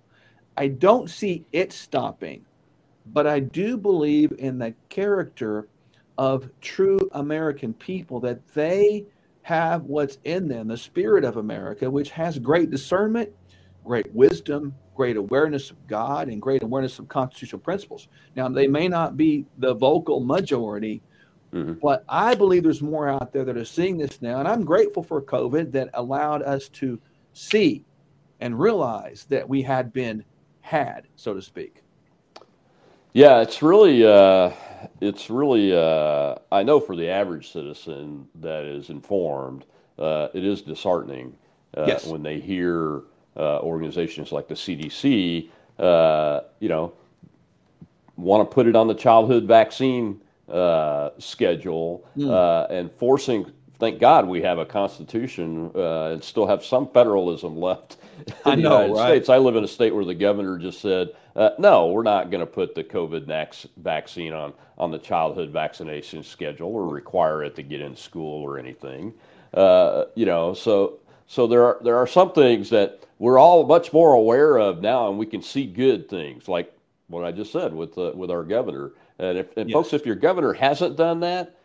I 0.59 0.69
don't 0.69 1.09
see 1.09 1.47
it 1.53 1.73
stopping, 1.73 2.45
but 3.07 3.27
I 3.27 3.41
do 3.41 3.79
believe 3.79 4.33
in 4.39 4.59
the 4.59 4.75
character 4.91 5.69
of 6.19 6.51
true 6.61 6.99
American 7.13 7.73
people 7.73 8.21
that 8.21 8.47
they 8.49 9.07
have 9.41 9.85
what's 9.85 10.19
in 10.25 10.47
them, 10.47 10.69
the 10.69 10.77
spirit 10.77 11.25
of 11.25 11.39
America, 11.39 11.91
which 11.91 12.11
has 12.11 12.39
great 12.39 12.71
discernment, 12.71 13.31
great 13.85 14.13
wisdom, 14.15 14.75
great 14.95 15.17
awareness 15.17 15.71
of 15.71 15.87
God, 15.87 16.29
and 16.29 16.41
great 16.43 16.63
awareness 16.63 16.99
of 16.99 17.09
constitutional 17.09 17.61
principles. 17.61 18.09
Now, 18.37 18.49
they 18.49 18.67
may 18.67 18.87
not 18.87 19.17
be 19.17 19.47
the 19.59 19.75
vocal 19.75 20.21
majority, 20.21 21.03
mm-hmm. 21.55 21.73
but 21.75 22.05
I 22.09 22.35
believe 22.35 22.65
there's 22.65 22.83
more 22.83 23.09
out 23.09 23.33
there 23.33 23.45
that 23.45 23.57
are 23.57 23.65
seeing 23.65 23.97
this 23.97 24.21
now. 24.21 24.39
And 24.41 24.49
I'm 24.49 24.65
grateful 24.65 25.03
for 25.03 25.23
COVID 25.23 25.73
that 25.73 25.91
allowed 25.95 26.43
us 26.43 26.69
to 26.71 27.01
see 27.33 27.85
and 28.41 28.59
realize 28.59 29.25
that 29.31 29.49
we 29.49 29.63
had 29.63 29.93
been 29.93 30.25
had, 30.61 31.07
so 31.17 31.33
to 31.35 31.41
speak. 31.41 31.83
Yeah, 33.13 33.41
it's 33.41 33.63
really, 33.63 34.05
uh, 34.05 34.51
it's 35.01 35.31
really. 35.31 35.73
Uh, 35.73 36.35
I 36.51 36.65
know 36.65 36.81
for 36.81 36.97
the 36.97 37.09
average 37.09 37.53
citizen 37.53 38.27
that 38.41 38.65
is 38.65 38.91
informed, 38.91 39.65
uh, 39.99 40.29
it 40.35 40.45
is 40.45 40.63
disheartening 40.63 41.37
uh, 41.77 41.85
yes. 41.87 42.07
when 42.07 42.23
they 42.25 42.41
hear 42.41 43.03
uh, 43.37 43.61
organizations 43.61 44.33
like 44.33 44.49
the 44.49 44.55
CDC, 44.55 45.49
uh, 45.79 46.41
you 46.59 46.69
know, 46.69 46.93
want 48.17 48.49
to 48.49 48.53
put 48.53 48.67
it 48.67 48.75
on 48.75 48.89
the 48.89 48.95
childhood 48.95 49.45
vaccine 49.45 50.21
uh, 50.49 51.11
schedule 51.19 52.07
mm. 52.17 52.71
and 52.71 52.91
forcing. 52.93 53.51
Thank 53.79 53.99
God 53.99 54.27
we 54.29 54.41
have 54.43 54.59
a 54.59 54.65
constitution 54.65 55.71
uh, 55.75 56.13
and 56.13 56.23
still 56.23 56.47
have 56.47 56.65
some 56.65 56.89
federalism 56.89 57.57
left 57.61 57.97
in 58.27 58.35
I 58.45 58.57
the 58.57 58.63
United 58.63 58.93
right? 58.93 59.09
States. 59.09 59.29
I 59.29 59.39
live 59.39 59.57
in 59.57 59.65
a 59.65 59.69
state 59.69 59.95
where 59.95 60.05
the 60.05 60.15
governor 60.15 60.59
just 60.59 60.81
said, 60.81 61.11
"No, 61.59 61.89
we're 61.89 62.03
not 62.03 62.31
going 62.31 62.41
to 62.41 62.47
put 62.47 62.75
the 62.75 62.85
COVID 62.85 63.27
vaccine 63.77 64.33
on 64.33 64.53
on 64.79 64.91
the 64.91 64.99
childhood 64.99 65.51
vaccination 65.51 66.23
schedule 66.23 66.75
or 66.75 66.89
require 66.89 67.43
it 67.45 67.55
to 67.57 67.63
get 67.63 67.81
in 67.81 67.97
school 67.97 68.43
or 68.43 68.59
anything." 68.59 69.13
you 69.55 70.27
know, 70.27 70.55
so 70.55 70.99
so 71.27 71.47
there 71.47 71.65
are 71.65 71.79
there 71.83 71.97
are 71.97 72.07
some 72.07 72.33
things 72.33 72.71
that 72.71 73.05
we're 73.19 73.39
all 73.39 73.67
much 73.67 73.93
more 73.93 74.13
aware 74.13 74.59
of 74.59 74.81
now, 74.81 75.09
and 75.09 75.19
we 75.19 75.27
can 75.27 75.43
see 75.43 75.67
good 75.67 76.09
things 76.09 76.49
like 76.49 76.73
what 77.09 77.25
I 77.25 77.33
just 77.33 77.53
said 77.53 77.75
with 77.75 77.97
uh, 77.97 78.13
with 78.15 78.31
our 78.31 78.45
governor. 78.45 78.93
And, 79.19 79.39
if, 79.39 79.57
and 79.57 79.69
yes. 79.69 79.75
folks, 79.75 79.93
if 79.93 80.07
your 80.07 80.17
governor 80.17 80.53
hasn't 80.53 80.97
done 80.97 81.21
that, 81.21 81.59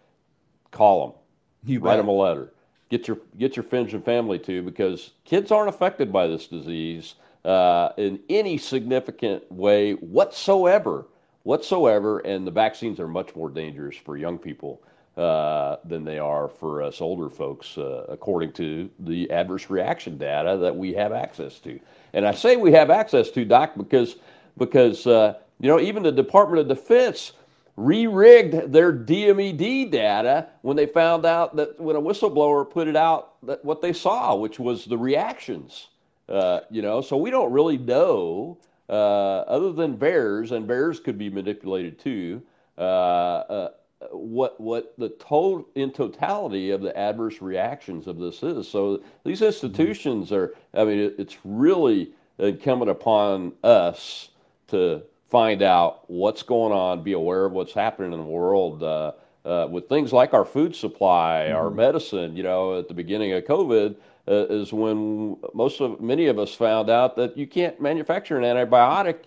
call 0.72 1.08
them, 1.08 1.18
you 1.66 1.80
write 1.80 1.94
bet. 1.94 2.02
him 2.02 2.08
a 2.08 2.12
letter, 2.12 2.54
get 2.90 3.08
your 3.08 3.20
get 3.38 3.56
your 3.56 3.64
friends 3.64 3.94
and 3.94 4.04
family 4.04 4.40
to 4.40 4.62
because 4.62 5.12
kids 5.26 5.52
aren't 5.52 5.70
affected 5.70 6.14
by 6.14 6.28
this 6.28 6.48
disease 6.48 7.16
uh, 7.46 7.90
in 7.98 8.20
any 8.30 8.58
significant 8.58 9.52
way 9.52 9.94
whatsoever, 9.94 11.08
whatsoever. 11.44 12.20
And 12.20 12.46
the 12.46 12.52
vaccines 12.52 13.00
are 13.00 13.08
much 13.08 13.36
more 13.36 13.50
dangerous 13.50 13.96
for 13.96 14.16
young 14.16 14.38
people 14.38 14.82
uh, 15.18 15.78
than 15.84 16.06
they 16.06 16.20
are 16.20 16.48
for 16.48 16.82
us 16.82 17.02
older 17.02 17.30
folks, 17.30 17.78
uh, 17.78 18.06
according 18.08 18.54
to 18.54 18.90
the 19.00 19.30
adverse 19.32 19.70
reaction 19.70 20.18
data 20.18 20.58
that 20.58 20.76
we 20.76 20.94
have 20.94 21.12
access 21.12 21.60
to. 21.60 21.80
And 22.14 22.26
I 22.26 22.34
say 22.34 22.56
we 22.56 22.72
have 22.74 22.90
access 22.90 23.30
to, 23.32 23.44
Doc, 23.44 23.74
because 23.76 24.16
because 24.58 25.06
uh, 25.08 25.36
you 25.60 25.68
know 25.68 25.80
even 25.80 26.04
the 26.04 26.12
Department 26.12 26.62
of 26.62 26.68
Defense 26.68 27.34
re-rigged 27.80 28.74
their 28.74 28.92
DMED 28.92 29.90
data 29.90 30.50
when 30.64 30.76
they 30.76 30.86
found 30.86 31.26
out 31.26 31.56
that 31.56 31.80
when 31.80 31.96
a 31.96 32.02
whistleblower 32.02 32.70
put 32.70 32.88
it 32.90 32.96
out 32.96 33.36
that 33.46 33.64
what 33.64 33.82
they 33.82 33.94
saw, 33.94 34.36
which 34.36 34.60
was 34.60 34.86
the 34.86 34.98
reactions. 34.98 35.88
Uh, 36.28 36.60
you 36.70 36.82
know, 36.82 37.02
so 37.02 37.16
we 37.16 37.32
don't 37.32 37.52
really 37.52 37.78
know, 37.78 38.58
uh, 38.90 39.40
other 39.48 39.72
than 39.72 39.98
VAERS, 39.98 40.52
and 40.52 40.68
VAERS 40.68 41.04
could 41.04 41.18
be 41.18 41.30
manipulated 41.30 41.98
too. 41.98 42.42
Uh, 42.78 42.82
uh 42.82 43.70
what 44.12 44.60
what 44.62 44.94
the 44.98 45.10
total 45.10 45.68
in 45.76 45.92
totality 45.92 46.72
of 46.72 46.82
the 46.82 46.96
adverse 46.98 47.42
reactions 47.42 48.08
of 48.08 48.18
this 48.18 48.44
is. 48.44 48.68
So 48.68 49.02
these 49.26 49.42
institutions 49.42 50.32
are. 50.32 50.54
I 50.74 50.84
mean, 50.86 51.00
it, 51.00 51.16
it's 51.18 51.38
really 51.44 52.12
incumbent 52.38 52.92
upon 52.92 53.54
us 53.64 54.30
to 54.68 55.04
find 55.30 55.62
out 55.62 56.10
what's 56.10 56.44
going 56.44 56.74
on, 56.74 57.04
be 57.04 57.14
aware 57.14 57.46
of 57.46 57.52
what's 57.52 57.74
happening 57.74 58.14
in 58.14 58.20
the 58.20 58.26
world. 58.26 58.84
Uh, 58.84 59.14
uh, 59.46 59.68
with 59.72 59.88
things 59.88 60.12
like 60.12 60.34
our 60.34 60.46
food 60.46 60.76
supply, 60.76 61.46
mm-hmm. 61.48 61.56
our 61.56 61.70
medicine, 61.70 62.36
you 62.36 62.44
know, 62.44 62.78
at 62.78 62.88
the 62.88 62.94
beginning 62.94 63.32
of 63.32 63.44
COVID, 63.46 63.96
uh, 64.28 64.46
is 64.50 64.74
when 64.74 65.38
most 65.54 65.80
of 65.82 66.02
many 66.02 66.28
of 66.28 66.38
us 66.38 66.54
found 66.54 66.90
out 66.90 67.16
that 67.16 67.38
you 67.38 67.48
can't 67.48 67.82
manufacture 67.82 68.38
an 68.38 68.44
antibiotic 68.44 69.20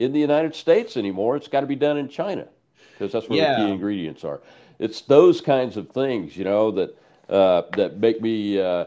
in 0.00 0.12
the 0.12 0.18
United 0.18 0.54
States 0.54 0.96
anymore. 0.96 1.36
It's 1.36 1.48
got 1.48 1.60
to 1.60 1.66
be 1.66 1.76
done 1.76 1.96
in 1.96 2.08
China 2.08 2.48
because 2.92 3.12
that's 3.12 3.28
where 3.28 3.38
yeah. 3.38 3.52
the 3.58 3.66
key 3.66 3.72
ingredients 3.72 4.24
are. 4.24 4.40
It's 4.78 5.02
those 5.02 5.40
kinds 5.40 5.76
of 5.76 5.88
things, 5.90 6.36
you 6.36 6.44
know, 6.44 6.70
that 6.72 6.98
uh, 7.28 7.62
that 7.76 7.98
make 7.98 8.20
me 8.20 8.60
uh, 8.60 8.84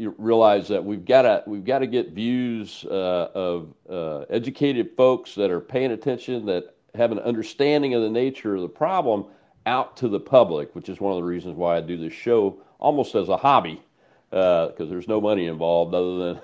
uh, 0.00 0.10
realize 0.18 0.68
that 0.68 0.84
we've 0.84 1.04
got 1.04 1.22
to 1.22 1.42
we've 1.46 1.64
got 1.64 1.80
to 1.80 1.86
get 1.86 2.10
views 2.10 2.84
uh, 2.90 3.28
of 3.34 3.74
uh, 3.88 4.20
educated 4.30 4.90
folks 4.96 5.34
that 5.34 5.50
are 5.50 5.60
paying 5.60 5.92
attention, 5.92 6.46
that 6.46 6.74
have 6.94 7.12
an 7.12 7.18
understanding 7.20 7.94
of 7.94 8.02
the 8.02 8.10
nature 8.10 8.54
of 8.54 8.62
the 8.62 8.68
problem 8.68 9.24
out 9.66 9.96
to 9.96 10.08
the 10.08 10.20
public, 10.20 10.74
which 10.74 10.88
is 10.88 11.00
one 11.00 11.12
of 11.12 11.16
the 11.16 11.28
reasons 11.28 11.56
why 11.56 11.76
I 11.76 11.80
do 11.80 11.96
this 11.96 12.12
show 12.12 12.58
almost 12.78 13.14
as 13.14 13.28
a 13.28 13.36
hobby, 13.36 13.82
because 14.30 14.80
uh, 14.80 14.84
there's 14.86 15.08
no 15.08 15.20
money 15.20 15.46
involved 15.46 15.94
other 15.94 16.18
than 16.18 16.40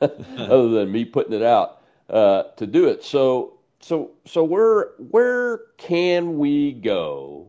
other 0.38 0.68
than 0.68 0.90
me 0.90 1.04
putting 1.04 1.32
it 1.32 1.42
out 1.42 1.82
to 2.08 2.66
do 2.66 2.88
it. 2.88 3.04
So 3.04 3.58
so 3.80 4.12
so 4.24 4.44
where 4.44 4.90
where 5.10 5.62
can 5.76 6.38
we 6.38 6.72
go 6.72 7.48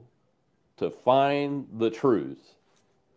to 0.77 0.89
find 0.89 1.67
the 1.77 1.89
truth? 1.89 2.55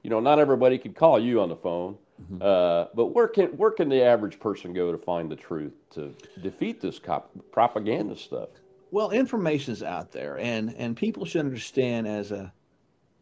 You 0.03 0.11
know, 0.11 0.21
not 0.21 0.39
everybody 0.39 0.79
can 0.79 0.93
call 0.93 1.19
you 1.19 1.41
on 1.41 1.49
the 1.49 1.57
phone, 1.57 1.97
mm-hmm. 2.23 2.39
uh, 2.41 2.87
but 2.95 3.07
where 3.07 3.29
can 3.29 3.49
where 3.57 3.71
can 3.71 3.89
the 3.89 4.03
average 4.03 4.39
person 4.39 4.73
go 4.73 4.93
to 4.93 4.99
find 4.99 5.31
the 5.31 5.37
truth 5.37 5.75
to 5.91 6.15
defeat 6.43 6.81
this 6.81 6.99
cop- 6.99 7.31
propaganda 7.53 8.17
stuff? 8.17 8.49
Well, 8.91 9.11
information 9.11 9.73
is 9.73 9.83
out 9.83 10.13
there, 10.13 10.39
and 10.39 10.75
and 10.77 10.97
people 10.97 11.25
should 11.25 11.41
understand 11.41 12.07
as 12.07 12.33
a 12.33 12.53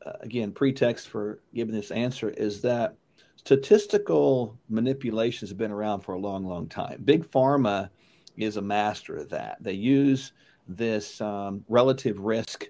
uh, 0.04 0.12
again 0.20 0.52
pretext 0.52 1.08
for 1.08 1.40
giving 1.54 1.74
this 1.74 1.90
answer 1.90 2.30
is 2.30 2.60
that 2.62 2.96
statistical 3.36 4.58
manipulation 4.68 5.46
has 5.46 5.52
been 5.52 5.70
around 5.70 6.00
for 6.00 6.14
a 6.14 6.18
long, 6.18 6.44
long 6.44 6.68
time. 6.68 7.02
Big 7.04 7.30
pharma 7.30 7.90
is 8.36 8.56
a 8.56 8.62
master 8.62 9.16
of 9.16 9.30
that. 9.30 9.58
They 9.60 9.72
use 9.72 10.32
this 10.66 11.20
um, 11.20 11.64
relative 11.68 12.18
risk 12.18 12.68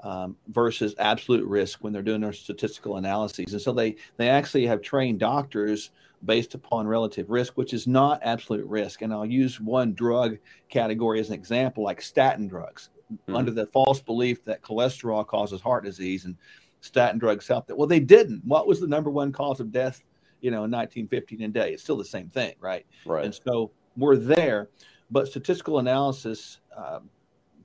um, 0.00 0.36
versus 0.48 0.94
absolute 0.98 1.46
risk 1.46 1.82
when 1.82 1.92
they're 1.92 2.02
doing 2.02 2.20
their 2.20 2.32
statistical 2.32 2.96
analyses. 2.96 3.52
And 3.52 3.60
so 3.60 3.72
they, 3.72 3.96
they 4.16 4.28
actually 4.28 4.66
have 4.66 4.80
trained 4.80 5.18
doctors 5.18 5.90
based 6.24 6.54
upon 6.54 6.86
relative 6.86 7.30
risk, 7.30 7.54
which 7.56 7.72
is 7.72 7.86
not 7.86 8.20
absolute 8.22 8.66
risk. 8.66 9.02
And 9.02 9.12
I'll 9.12 9.26
use 9.26 9.60
one 9.60 9.94
drug 9.94 10.38
category 10.68 11.20
as 11.20 11.28
an 11.28 11.34
example, 11.34 11.84
like 11.84 12.00
statin 12.00 12.48
drugs, 12.48 12.90
mm-hmm. 13.12 13.36
under 13.36 13.50
the 13.50 13.66
false 13.66 14.00
belief 14.00 14.44
that 14.44 14.62
cholesterol 14.62 15.26
causes 15.26 15.60
heart 15.60 15.84
disease 15.84 16.24
and 16.24 16.36
statin 16.80 17.18
drugs 17.18 17.46
help 17.46 17.66
that. 17.66 17.76
Well, 17.76 17.88
they 17.88 18.00
didn't. 18.00 18.44
What 18.44 18.66
was 18.66 18.80
the 18.80 18.86
number 18.86 19.10
one 19.10 19.32
cause 19.32 19.60
of 19.60 19.72
death, 19.72 20.02
you 20.40 20.50
know, 20.50 20.64
in 20.64 20.70
1915 20.70 21.42
and 21.42 21.54
day? 21.54 21.72
It's 21.72 21.82
still 21.82 21.96
the 21.96 22.04
same 22.04 22.28
thing, 22.28 22.54
right? 22.60 22.86
Right. 23.04 23.24
And 23.24 23.34
so 23.34 23.70
we're 23.96 24.16
there. 24.16 24.68
But 25.10 25.26
statistical 25.26 25.78
analysis 25.78 26.60
uh, 26.76 27.00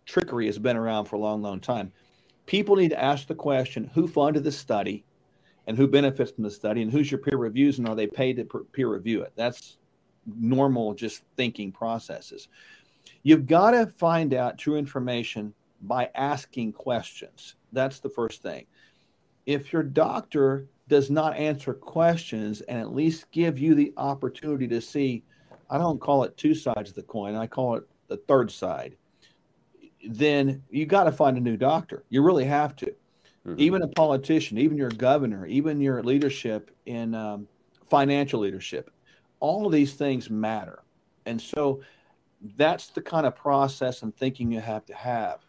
trickery 0.06 0.46
has 0.46 0.58
been 0.58 0.78
around 0.78 1.06
for 1.06 1.18
a 1.18 1.20
long, 1.20 1.42
long 1.42 1.60
time. 1.60 1.92
People 2.46 2.76
need 2.76 2.90
to 2.90 3.02
ask 3.02 3.28
the 3.28 3.36
question 3.36 3.90
who 3.94 4.08
funded 4.08 4.44
the 4.44 4.52
study 4.52 5.04
and 5.68 5.78
who 5.78 5.88
benefits 5.88 6.32
from 6.32 6.44
the 6.44 6.52
study 6.52 6.82
and 6.82 6.92
who's 6.92 7.12
your 7.12 7.20
peer 7.20 7.38
reviews 7.38 7.80
and 7.80 7.88
are 7.88 7.96
they 7.96 8.08
paid 8.08 8.38
to 8.38 8.46
peer 8.74 8.90
review 8.90 9.22
it? 9.22 9.32
That's 9.36 9.78
normal, 10.26 10.94
just 10.94 11.24
thinking 11.38 11.72
processes. 11.72 12.48
You've 13.24 13.48
got 13.48 13.72
to 13.72 13.88
find 13.88 14.34
out 14.34 14.58
true 14.58 14.76
information 14.76 15.54
by 15.82 16.10
asking 16.16 16.74
questions. 16.74 17.56
That's 17.72 18.00
the 18.00 18.10
first 18.10 18.42
thing. 18.42 18.66
If 19.46 19.74
your 19.74 19.84
doctor 19.84 20.68
does 20.88 21.10
not 21.10 21.36
answer 21.38 21.74
questions 21.74 22.62
and 22.62 22.80
at 22.80 22.94
least 22.94 23.32
give 23.32 23.58
you 23.58 23.76
the 23.76 23.94
opportunity 23.98 24.68
to 24.68 24.82
see 24.82 25.24
I 25.70 25.78
don't 25.80 26.00
call 26.00 26.24
it 26.24 26.38
two 26.38 26.54
sides 26.54 26.90
of 26.90 26.96
the 26.96 27.02
coin. 27.02 27.36
I 27.36 27.48
call 27.48 27.76
it 27.78 27.84
the 28.08 28.18
third 28.18 28.52
side. 28.52 28.96
Then 30.08 30.64
you 30.70 30.86
got 30.86 31.06
to 31.06 31.12
find 31.12 31.38
a 31.38 31.42
new 31.42 31.58
doctor. 31.58 32.04
You 32.10 32.22
really 32.22 32.46
have 32.46 32.76
to. 32.78 32.94
Mm-hmm. 33.48 33.56
Even 33.60 33.82
a 33.82 33.88
politician, 33.88 34.58
even 34.58 34.78
your 34.78 34.90
governor, 34.90 35.46
even 35.46 35.82
your 35.82 36.02
leadership 36.04 36.72
in 36.86 37.14
um, 37.14 37.48
financial 37.90 38.40
leadership, 38.40 38.90
all 39.40 39.66
of 39.66 39.72
these 39.72 39.94
things 39.94 40.30
matter. 40.30 40.84
And 41.26 41.42
so 41.42 41.82
that's 42.56 42.88
the 42.88 43.02
kind 43.02 43.26
of 43.26 43.36
process 43.36 44.02
and 44.02 44.16
thinking 44.16 44.52
you 44.52 44.62
have 44.62 44.86
to 44.86 44.94
have. 44.94 45.40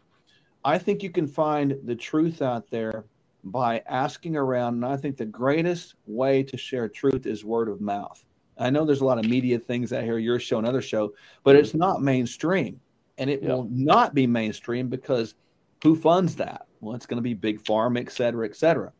I 0.64 0.78
think 0.78 1.02
you 1.02 1.10
can 1.10 1.26
find 1.26 1.76
the 1.84 1.94
truth 1.94 2.42
out 2.42 2.70
there 2.70 3.04
by 3.44 3.82
asking 3.86 4.36
around. 4.36 4.74
And 4.74 4.86
I 4.86 4.96
think 4.96 5.16
the 5.16 5.26
greatest 5.26 5.94
way 6.06 6.42
to 6.44 6.56
share 6.56 6.88
truth 6.88 7.26
is 7.26 7.44
word 7.44 7.68
of 7.68 7.80
mouth. 7.80 8.24
I 8.56 8.70
know 8.70 8.84
there's 8.84 9.00
a 9.00 9.04
lot 9.04 9.18
of 9.18 9.26
media 9.26 9.58
things 9.58 9.92
out 9.92 10.04
here, 10.04 10.18
your 10.18 10.38
show, 10.38 10.58
another 10.58 10.82
show, 10.82 11.12
but 11.42 11.56
it's 11.56 11.74
not 11.74 12.02
mainstream. 12.02 12.80
And 13.18 13.31
it 13.31 13.42
will 13.42 13.68
not 13.70 14.14
be 14.14 14.27
mainstream 14.27 14.88
because 14.88 15.35
who 15.83 15.94
funds 15.94 16.35
that? 16.37 16.66
Well, 16.81 16.96
it's 16.96 17.07
going 17.07 17.18
to 17.18 17.22
be 17.22 17.35
big 17.35 17.62
pharma, 17.62 18.00
et 18.00 18.11
cetera, 18.11 18.46
et 18.46 18.57
cetera. 18.57 18.92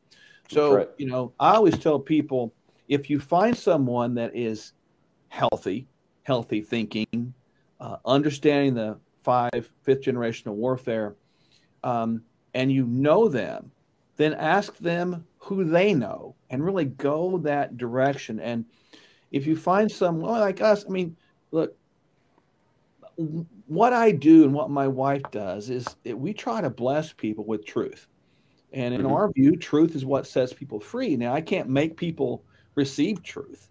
So, 0.49 0.75
right. 0.77 0.89
you 0.99 1.07
know, 1.07 1.33
I 1.41 1.55
always 1.55 1.79
tell 1.79 1.99
people 1.99 2.55
if 2.89 3.11
you 3.11 3.19
find 3.19 3.57
someone 3.57 4.15
that 4.15 4.37
is 4.37 4.73
healthy, 5.29 5.89
healthy 6.23 6.61
thinking, 6.61 7.35
uh, 7.81 7.97
understanding 8.05 8.75
the 8.75 8.99
five 9.23 9.71
fifth 9.83 10.03
generational 10.03 10.55
warfare, 10.55 11.17
um, 11.83 12.23
and 12.53 12.71
you 12.71 12.87
know 12.87 13.29
them, 13.29 13.71
then 14.17 14.35
ask 14.35 14.77
them 14.79 15.27
who 15.39 15.65
they 15.65 15.93
know 15.93 16.37
and 16.51 16.65
really 16.65 16.85
go 16.85 17.39
that 17.39 17.77
direction. 17.77 18.39
And 18.39 18.65
if 19.33 19.47
you 19.47 19.57
find 19.57 19.91
someone 19.91 20.41
like 20.41 20.61
us, 20.61 20.85
I 20.87 20.91
mean, 20.91 21.17
look, 21.51 21.77
what 23.67 23.93
I 23.93 24.11
do 24.11 24.45
and 24.45 24.53
what 24.53 24.71
my 24.71 24.89
wife 24.89 25.23
does 25.31 25.71
is 25.71 25.87
it, 26.05 26.19
we 26.19 26.33
try 26.33 26.61
to 26.61 26.71
bless 26.71 27.13
people 27.13 27.45
with 27.45 27.65
truth. 27.65 28.07
And 28.73 28.93
in 28.93 29.03
mm-hmm. 29.03 29.13
our 29.13 29.33
view, 29.33 29.57
truth 29.57 29.95
is 29.95 30.05
what 30.05 30.27
sets 30.27 30.53
people 30.53 30.81
free. 30.81 31.17
Now, 31.17 31.33
I 31.33 31.41
can't 31.41 31.69
make 31.69 31.97
people 31.97 32.45
receive 32.75 33.23
truth, 33.23 33.69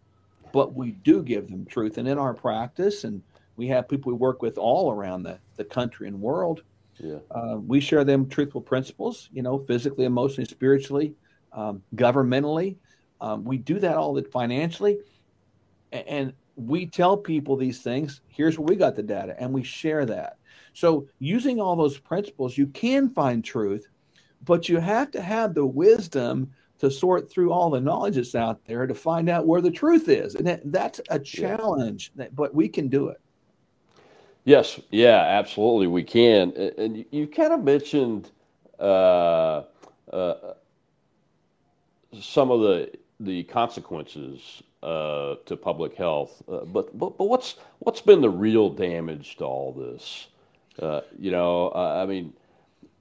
but 0.54 0.74
we 0.74 0.92
do 0.92 1.22
give 1.22 1.50
them 1.50 1.66
truth. 1.66 1.98
And 1.98 2.08
in 2.08 2.18
our 2.18 2.34
practice, 2.34 3.04
and 3.04 3.22
we 3.58 3.68
have 3.68 3.90
people 3.90 4.12
we 4.12 4.18
work 4.18 4.42
with 4.42 4.58
all 4.58 4.92
around 4.92 5.24
the, 5.24 5.40
the 5.58 5.66
country 5.66 6.08
and 6.08 6.22
world, 6.22 6.64
yeah. 7.00 7.18
Uh, 7.32 7.58
we 7.58 7.80
share 7.80 8.04
them 8.04 8.28
truthful 8.28 8.62
principles, 8.62 9.30
you 9.34 9.42
know, 9.42 9.60
physically, 9.60 10.06
emotionally, 10.06 10.46
spiritually, 10.46 11.16
um, 11.52 11.82
governmentally. 11.96 12.76
Um, 13.22 13.44
we 13.44 13.58
do 13.58 13.80
that 13.80 13.96
all 13.96 14.14
the 14.14 14.24
financially. 14.24 15.00
And 15.92 16.34
we 16.56 16.86
tell 16.86 17.18
people 17.18 17.56
these 17.56 17.82
things. 17.82 18.22
Here's 18.28 18.58
where 18.58 18.66
we 18.66 18.76
got 18.76 18.96
the 18.96 19.04
data, 19.04 19.36
and 19.40 19.52
we 19.52 19.64
share 19.64 20.06
that. 20.06 20.38
So, 20.74 21.08
using 21.20 21.60
all 21.60 21.76
those 21.76 21.98
principles, 21.98 22.58
you 22.58 22.68
can 22.68 23.10
find 23.10 23.44
truth, 23.44 23.88
but 24.44 24.70
you 24.70 24.80
have 24.80 25.12
to 25.12 25.22
have 25.22 25.54
the 25.54 25.66
wisdom 25.66 26.52
to 26.80 26.92
sort 26.92 27.30
through 27.30 27.52
all 27.52 27.70
the 27.70 27.80
knowledge 27.80 28.16
that's 28.16 28.36
out 28.36 28.66
there 28.66 28.86
to 28.88 28.94
find 28.94 29.30
out 29.30 29.48
where 29.48 29.62
the 29.62 29.72
truth 29.72 30.10
is. 30.10 30.36
And 30.36 30.46
that, 30.48 30.62
that's 30.66 31.00
a 31.10 31.20
challenge, 31.20 32.12
yeah. 32.16 32.28
but 32.34 32.54
we 32.54 32.68
can 32.68 32.90
do 32.90 33.08
it. 33.08 33.22
Yes, 34.46 34.80
yeah, 34.92 35.20
absolutely, 35.20 35.88
we 35.88 36.04
can. 36.04 36.52
And 36.78 37.06
you 37.12 37.28
kind 37.28 37.54
of 37.54 37.64
mentioned 37.64 38.32
uh, 38.80 39.64
uh, 40.12 40.34
some 42.20 42.52
of 42.52 42.62
the 42.62 42.92
the 43.20 43.44
consequences 43.44 44.62
uh, 44.84 45.36
to 45.46 45.56
public 45.56 45.96
health. 45.96 46.44
Uh, 46.52 46.66
but, 46.66 46.98
but 46.98 47.18
but 47.18 47.26
what's 47.26 47.56
what's 47.80 48.02
been 48.02 48.20
the 48.20 48.30
real 48.30 48.70
damage 48.70 49.38
to 49.38 49.46
all 49.46 49.72
this? 49.72 50.28
Uh, 50.78 51.02
you 51.18 51.32
know, 51.32 51.72
I 51.72 52.06
mean, 52.06 52.34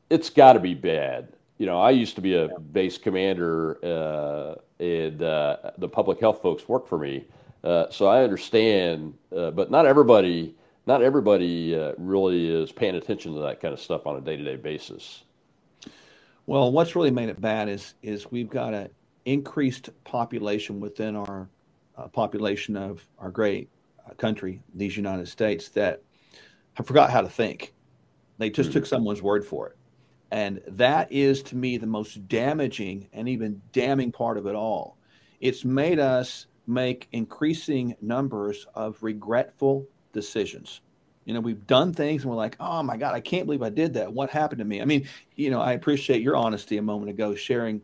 it's 0.09 0.31
got 0.31 0.53
to 0.53 0.61
be 0.61 0.75
bad. 0.75 1.33
You 1.59 1.66
know, 1.66 1.81
I 1.81 1.90
used 1.90 2.14
to 2.16 2.21
be 2.21 2.37
a 2.37 2.49
base 2.59 2.99
commander, 2.99 3.79
uh, 3.85 4.55
and 4.79 5.23
uh, 5.23 5.73
the 5.79 5.88
public 5.88 6.21
health 6.21 6.40
folks 6.40 6.68
work 6.68 6.87
for 6.87 6.99
me, 6.99 7.25
uh, 7.64 7.87
so 7.90 8.07
I 8.07 8.23
understand. 8.23 9.14
but 9.31 9.71
not 9.71 9.85
everybody, 9.85 10.55
not 10.87 11.03
everybody 11.03 11.75
really 11.99 12.49
is 12.49 12.71
paying 12.71 12.95
attention 12.95 13.35
to 13.35 13.40
that 13.40 13.61
kind 13.61 13.75
of 13.75 13.81
stuff 13.81 14.07
on 14.07 14.16
a 14.16 14.21
day 14.21 14.37
to 14.37 14.45
day 14.45 14.57
basis. 14.57 15.25
Well, 16.47 16.71
what's 16.71 16.95
really 16.95 17.11
made 17.11 17.29
it 17.29 17.40
bad 17.40 17.68
is 17.68 17.95
is 18.03 18.31
we've 18.31 18.51
got 18.51 18.73
an 18.73 18.90
increased 19.25 19.90
population 20.05 20.79
within 20.79 21.16
our 21.16 21.49
uh, 21.97 22.09
population 22.09 22.77
of 22.77 23.07
our 23.19 23.31
great 23.31 23.69
uh, 24.09 24.15
country, 24.15 24.63
these 24.75 24.97
United 24.97 25.29
States, 25.29 25.69
that 25.71 26.03
have 26.75 26.87
forgot 26.87 27.11
how 27.11 27.21
to 27.21 27.29
think. 27.29 27.75
They 28.39 28.51
just 28.51 28.71
mm-hmm. 28.71 28.81
took 28.81 28.87
someone's 28.87 29.23
word 29.23 29.45
for 29.45 29.69
it. 29.69 29.77
And 30.31 30.63
that 30.67 31.13
is 31.13 31.43
to 31.45 31.57
me 31.57 31.77
the 31.77 31.87
most 31.87 32.27
damaging 32.27 33.09
and 33.13 33.29
even 33.29 33.61
damning 33.73 34.11
part 34.11 34.39
of 34.39 34.47
it 34.47 34.55
all. 34.55 34.97
It's 35.41 35.65
made 35.65 35.99
us 35.99 36.47
make 36.67 37.09
increasing 37.13 37.95
numbers 38.01 38.67
of 38.75 39.03
regretful 39.03 39.87
decisions. 40.13 40.81
You 41.25 41.35
know, 41.35 41.41
we've 41.41 41.67
done 41.67 41.93
things 41.93 42.23
and 42.23 42.31
we're 42.31 42.37
like, 42.37 42.57
oh 42.59 42.83
my 42.83 42.97
God, 42.97 43.15
I 43.15 43.21
can't 43.21 43.47
believe 43.47 43.63
I 43.63 43.69
did 43.69 43.95
that. 43.95 44.13
What 44.13 44.31
happened 44.31 44.59
to 44.61 44.65
me? 44.65 44.81
I 44.81 44.85
mean, 44.85 45.07
you 45.37 45.51
know, 45.51 45.61
I 45.61 45.73
appreciate 45.73 46.23
your 46.23 46.37
honesty 46.37 46.79
a 46.79 46.83
moment 46.83 47.11
ago 47.11 47.35
sharing 47.35 47.83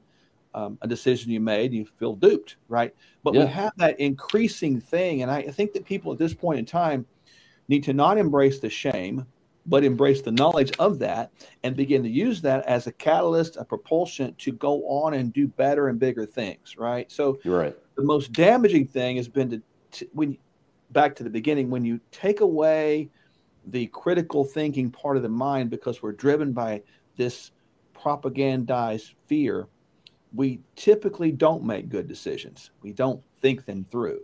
um, 0.55 0.79
a 0.83 0.89
decision 0.89 1.31
you 1.31 1.41
made, 1.41 1.73
you 1.73 1.87
feel 1.99 2.15
duped, 2.15 2.57
right? 2.69 2.95
But 3.23 3.35
yeah. 3.35 3.45
we 3.45 3.51
have 3.51 3.73
that 3.77 3.99
increasing 4.01 4.81
thing. 4.81 5.23
And 5.23 5.31
I 5.31 5.43
think 5.43 5.73
that 5.73 5.85
people 5.85 6.13
at 6.13 6.19
this 6.19 6.35
point 6.35 6.59
in 6.59 6.65
time 6.65 7.07
need 7.69 7.85
to 7.85 7.93
not 7.93 8.19
embrace 8.19 8.59
the 8.59 8.71
shame, 8.71 9.27
but 9.67 9.85
embrace 9.85 10.23
the 10.23 10.33
knowledge 10.33 10.73
of 10.79 10.99
that 11.01 11.31
and 11.63 11.77
begin 11.77 12.03
to 12.03 12.09
use 12.09 12.41
that 12.43 12.65
as 12.67 12.87
a 12.87 12.93
catalyst, 12.93 13.57
a 13.57 13.65
propulsion 13.65 14.35
to 14.39 14.53
go 14.53 14.83
on 14.89 15.15
and 15.15 15.33
do 15.33 15.47
better 15.47 15.89
and 15.89 15.99
bigger 15.99 16.25
things, 16.25 16.77
right? 16.79 17.11
So, 17.13 17.39
You're 17.45 17.59
right. 17.59 17.77
The 17.97 18.05
most 18.05 18.33
damaging 18.33 18.87
thing 18.87 19.17
has 19.17 19.29
been 19.29 19.51
to, 19.51 19.63
to 19.93 20.09
when 20.13 20.39
back 20.91 21.15
to 21.17 21.23
the 21.23 21.31
beginning 21.31 21.69
when 21.69 21.85
you 21.85 22.01
take 22.11 22.41
away 22.41 23.11
the 23.67 23.87
critical 23.89 24.45
thinking 24.45 24.91
part 24.91 25.17
of 25.17 25.23
the 25.23 25.29
mind 25.29 25.69
because 25.69 26.03
we're 26.03 26.13
driven 26.13 26.53
by 26.53 26.83
this 27.17 27.51
propagandized 27.95 29.13
fear 29.27 29.69
we 30.35 30.61
typically 30.77 31.33
don't 31.33 31.65
make 31.65 31.89
good 31.89 32.07
decisions. 32.07 32.71
We 32.83 32.93
don't 32.93 33.23
think 33.41 33.65
them 33.65 33.87
through. 33.91 34.21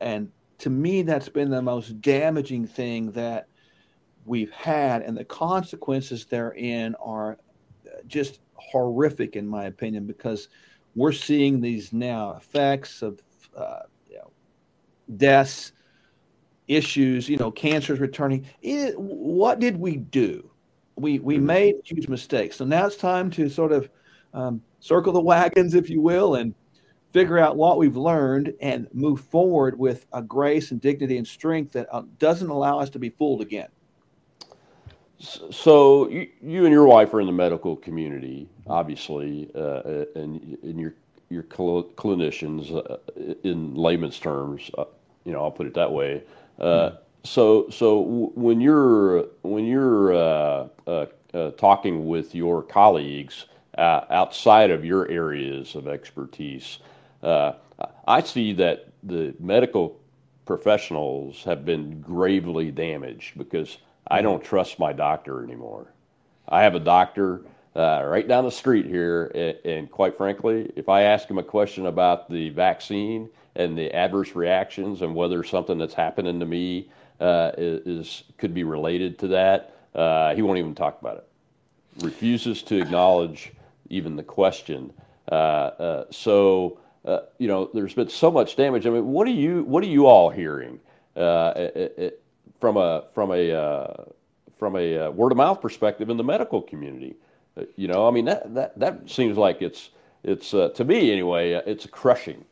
And 0.00 0.30
to 0.58 0.70
me, 0.70 1.02
that's 1.02 1.28
been 1.28 1.50
the 1.50 1.62
most 1.62 2.00
damaging 2.00 2.66
thing 2.66 3.12
that 3.12 3.48
we've 4.24 4.50
had. 4.52 5.02
And 5.02 5.16
the 5.16 5.24
consequences 5.24 6.24
therein 6.26 6.94
are 6.96 7.38
just 8.06 8.40
horrific, 8.54 9.36
in 9.36 9.46
my 9.46 9.64
opinion, 9.64 10.06
because 10.06 10.48
we're 10.94 11.12
seeing 11.12 11.60
these 11.60 11.92
now 11.92 12.32
effects 12.32 13.02
of 13.02 13.20
uh, 13.56 13.80
you 14.08 14.16
know, 14.16 14.30
deaths, 15.16 15.72
issues, 16.68 17.28
you 17.28 17.36
know, 17.36 17.50
cancers 17.50 18.00
returning. 18.00 18.46
It, 18.62 18.98
what 18.98 19.60
did 19.60 19.76
we 19.76 19.96
do? 19.96 20.50
We, 20.96 21.18
we 21.18 21.36
mm-hmm. 21.36 21.46
made 21.46 21.74
huge 21.84 22.08
mistakes. 22.08 22.56
So 22.56 22.64
now 22.64 22.86
it's 22.86 22.96
time 22.96 23.30
to 23.32 23.48
sort 23.48 23.72
of 23.72 23.90
um, 24.32 24.62
circle 24.84 25.14
the 25.14 25.20
wagons, 25.20 25.74
if 25.74 25.88
you 25.88 26.02
will, 26.02 26.34
and 26.34 26.54
figure 27.10 27.38
out 27.38 27.56
what 27.56 27.78
we've 27.78 27.96
learned 27.96 28.52
and 28.60 28.86
move 28.92 29.18
forward 29.18 29.78
with 29.78 30.04
a 30.12 30.20
grace 30.20 30.72
and 30.72 30.80
dignity 30.80 31.16
and 31.16 31.26
strength 31.26 31.72
that 31.72 31.86
uh, 31.90 32.02
doesn't 32.18 32.50
allow 32.50 32.78
us 32.78 32.90
to 32.90 32.98
be 32.98 33.08
fooled 33.08 33.40
again. 33.40 33.68
So 35.18 36.10
you, 36.10 36.28
you 36.42 36.66
and 36.66 36.72
your 36.72 36.84
wife 36.86 37.14
are 37.14 37.20
in 37.20 37.26
the 37.26 37.32
medical 37.32 37.76
community, 37.76 38.46
obviously, 38.66 39.50
uh, 39.54 39.58
uh 39.58 40.04
and, 40.16 40.58
and 40.62 40.78
you're, 40.78 40.94
you're 41.30 41.44
clinicians 41.44 42.70
uh, 42.70 42.98
in 43.42 43.74
layman's 43.74 44.18
terms. 44.18 44.70
Uh, 44.76 44.84
you 45.24 45.32
know, 45.32 45.42
I'll 45.42 45.50
put 45.50 45.66
it 45.66 45.74
that 45.74 45.90
way. 45.90 46.22
Uh. 46.58 46.90
So, 47.26 47.70
so 47.70 48.02
when 48.34 48.60
you're 48.60 49.24
when 49.40 49.64
you're 49.64 50.68
talking 51.56 52.06
with 52.06 52.34
your 52.34 52.62
colleagues, 52.62 53.46
uh, 53.76 54.04
outside 54.10 54.70
of 54.70 54.84
your 54.84 55.08
areas 55.10 55.74
of 55.74 55.88
expertise. 55.88 56.78
Uh, 57.22 57.52
I 58.06 58.22
see 58.22 58.52
that 58.54 58.88
the 59.02 59.34
medical 59.38 59.98
professionals 60.46 61.42
have 61.44 61.64
been 61.64 62.00
gravely 62.00 62.70
damaged 62.70 63.38
because 63.38 63.78
I 64.08 64.22
don't 64.22 64.44
trust 64.44 64.78
my 64.78 64.92
doctor 64.92 65.42
anymore. 65.42 65.86
I 66.48 66.62
have 66.62 66.74
a 66.74 66.80
doctor 66.80 67.42
uh, 67.74 68.04
right 68.06 68.28
down 68.28 68.44
the 68.44 68.50
street 68.50 68.86
here, 68.86 69.32
and, 69.34 69.58
and, 69.64 69.90
quite 69.90 70.16
frankly, 70.16 70.70
if 70.76 70.88
I 70.88 71.02
ask 71.02 71.28
him 71.28 71.38
a 71.38 71.42
question 71.42 71.86
about 71.86 72.30
the 72.30 72.50
vaccine 72.50 73.28
and 73.56 73.76
the 73.76 73.92
adverse 73.92 74.36
reactions 74.36 75.02
and 75.02 75.14
whether 75.14 75.42
something 75.42 75.78
that's 75.78 75.94
happening 75.94 76.38
to 76.38 76.46
me 76.46 76.88
uh, 77.20 77.50
is, 77.56 78.24
could 78.38 78.54
be 78.54 78.62
related 78.62 79.18
to 79.20 79.28
that, 79.28 79.76
uh, 79.94 80.34
he 80.34 80.42
won't 80.42 80.58
even 80.58 80.74
talk 80.74 81.00
about 81.00 81.16
it. 81.16 81.28
Refuses 82.04 82.62
to 82.62 82.80
acknowledge 82.80 83.52
even 83.90 84.16
the 84.16 84.22
question. 84.22 84.92
Uh, 85.30 85.34
uh, 85.34 86.04
so 86.10 86.78
uh, 87.04 87.20
you 87.38 87.48
know, 87.48 87.70
there's 87.74 87.94
been 87.94 88.08
so 88.08 88.30
much 88.30 88.56
damage. 88.56 88.86
I 88.86 88.90
mean, 88.90 89.06
what 89.06 89.26
are 89.26 89.32
you 89.32 89.64
what 89.64 89.82
are 89.82 89.88
you 89.88 90.06
all 90.06 90.30
hearing 90.30 90.80
it, 91.16 92.22
from 92.60 92.76
a 92.76 93.04
from 93.14 93.32
a 93.32 94.06
from 94.58 94.76
a 94.76 95.10
word 95.10 95.32
of 95.32 95.38
mouth 95.38 95.60
perspective 95.60 96.10
in 96.10 96.16
the 96.16 96.24
medical 96.24 96.62
community? 96.62 97.16
you 97.76 97.86
know, 97.86 98.06
I 98.08 98.10
mean 98.10 98.24
that 98.24 98.54
that 98.54 98.78
that 98.78 99.10
seems 99.10 99.36
like 99.36 99.62
it's 99.62 99.90
it's 100.22 100.50
to 100.50 100.84
me 100.84 101.12
anyway. 101.12 101.52
it's 101.52 101.86
crushing. 101.86 102.44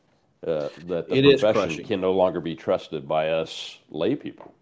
Uh, 0.44 0.68
that 0.86 1.08
the 1.08 1.14
it 1.14 1.40
profession 1.40 1.84
can 1.84 2.00
no 2.00 2.12
longer 2.12 2.40
be 2.40 2.56
trusted 2.56 3.06
by 3.06 3.28
us 3.28 3.78
lay 3.90 4.16
people. 4.16 4.52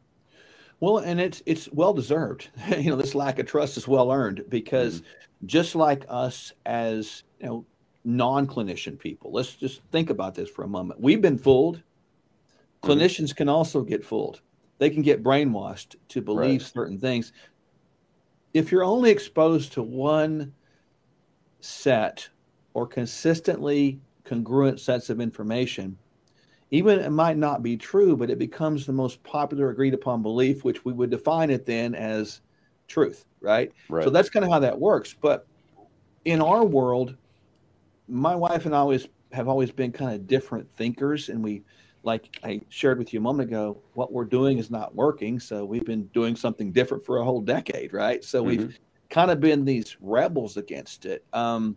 Well, 0.81 0.99
and 0.99 1.21
it's 1.21 1.43
it's 1.47 1.69
well 1.73 1.93
deserved. 1.93 2.49
you 2.79 2.91
know, 2.91 2.97
this 2.97 3.15
lack 3.15 3.39
of 3.39 3.47
trust 3.47 3.77
is 3.77 3.87
well 3.87 4.11
earned 4.11 4.45
because 4.49 5.01
mm 5.01 5.05
just 5.47 5.75
like 5.75 6.05
us 6.09 6.53
as 6.67 7.23
you 7.41 7.47
know 7.47 7.67
non-clinician 8.05 8.99
people 8.99 9.31
let's 9.31 9.55
just 9.55 9.83
think 9.93 10.11
about 10.11 10.35
this 10.35 10.49
for 10.49 10.65
a 10.65 10.69
moment 10.69 11.01
we've 11.01 11.21
been 11.21 11.39
fooled 11.39 11.77
mm-hmm. 11.77 12.91
clinicians 12.91 13.35
can 13.35 13.49
also 13.49 13.83
get 13.83 14.05
fooled 14.05 14.41
they 14.79 14.91
can 14.91 15.03
get 15.03 15.23
brainwashed 15.23 15.97
to 16.09 16.23
believe 16.23 16.61
right. 16.61 16.73
certain 16.73 16.99
things 16.99 17.33
if 18.55 18.73
you're 18.73 18.85
only 18.85 19.11
exposed 19.11 19.73
to 19.73 19.83
one 19.83 20.53
set 21.61 22.29
or 22.73 22.87
consistently 22.87 24.01
congruent 24.25 24.81
sets 24.81 25.11
of 25.11 25.21
information 25.21 25.97
even 26.71 27.01
it 27.01 27.11
might 27.11 27.37
not 27.37 27.63
be 27.63 27.77
true, 27.77 28.17
but 28.17 28.31
it 28.31 28.39
becomes 28.39 28.87
the 28.87 28.93
most 28.93 29.23
popular 29.23 29.71
agreed 29.71 29.95
upon 29.95 30.23
belief, 30.23 30.65
which 30.65 30.85
we 30.85 30.93
would 30.93 31.11
define 31.11 31.51
it 31.51 31.67
then 31.67 31.95
as 31.95 32.41
truth, 32.87 33.25
right? 33.41 33.73
right. 33.89 34.05
So 34.05 34.11
that's 34.11 34.31
kind 34.31 34.45
of 34.45 34.51
how 34.51 34.61
that 34.61 34.79
works. 34.79 35.15
But 35.15 35.47
in 36.25 36.41
our 36.41 36.65
world, 36.65 37.17
my 38.09 38.35
wife 38.37 38.67
and 38.67 38.75
I 38.75 38.79
always 38.79 39.09
have 39.33 39.49
always 39.49 39.71
been 39.71 39.93
kind 39.93 40.13
of 40.13 40.27
different 40.27 40.71
thinkers, 40.71 41.29
and 41.29 41.43
we, 41.43 41.63
like 42.03 42.39
I 42.45 42.61
shared 42.69 42.99
with 42.99 43.13
you 43.13 43.21
a 43.21 43.23
moment 43.23 43.49
ago, 43.49 43.81
what 43.95 44.13
we're 44.13 44.25
doing 44.25 44.59
is 44.59 44.71
not 44.71 44.95
working. 44.95 45.39
So 45.41 45.65
we've 45.65 45.85
been 45.85 46.07
doing 46.07 46.37
something 46.37 46.73
different 46.73 47.05
for 47.05 47.19
a 47.19 47.25
whole 47.25 47.41
decade, 47.41 47.93
right? 47.93 48.25
So 48.25 48.43
mm-hmm. 48.43 48.49
we've 48.49 48.79
kind 49.09 49.31
of 49.31 49.41
been 49.41 49.65
these 49.65 49.97
rebels 50.01 50.57
against 50.57 51.05
it. 51.05 51.25
Um, 51.33 51.77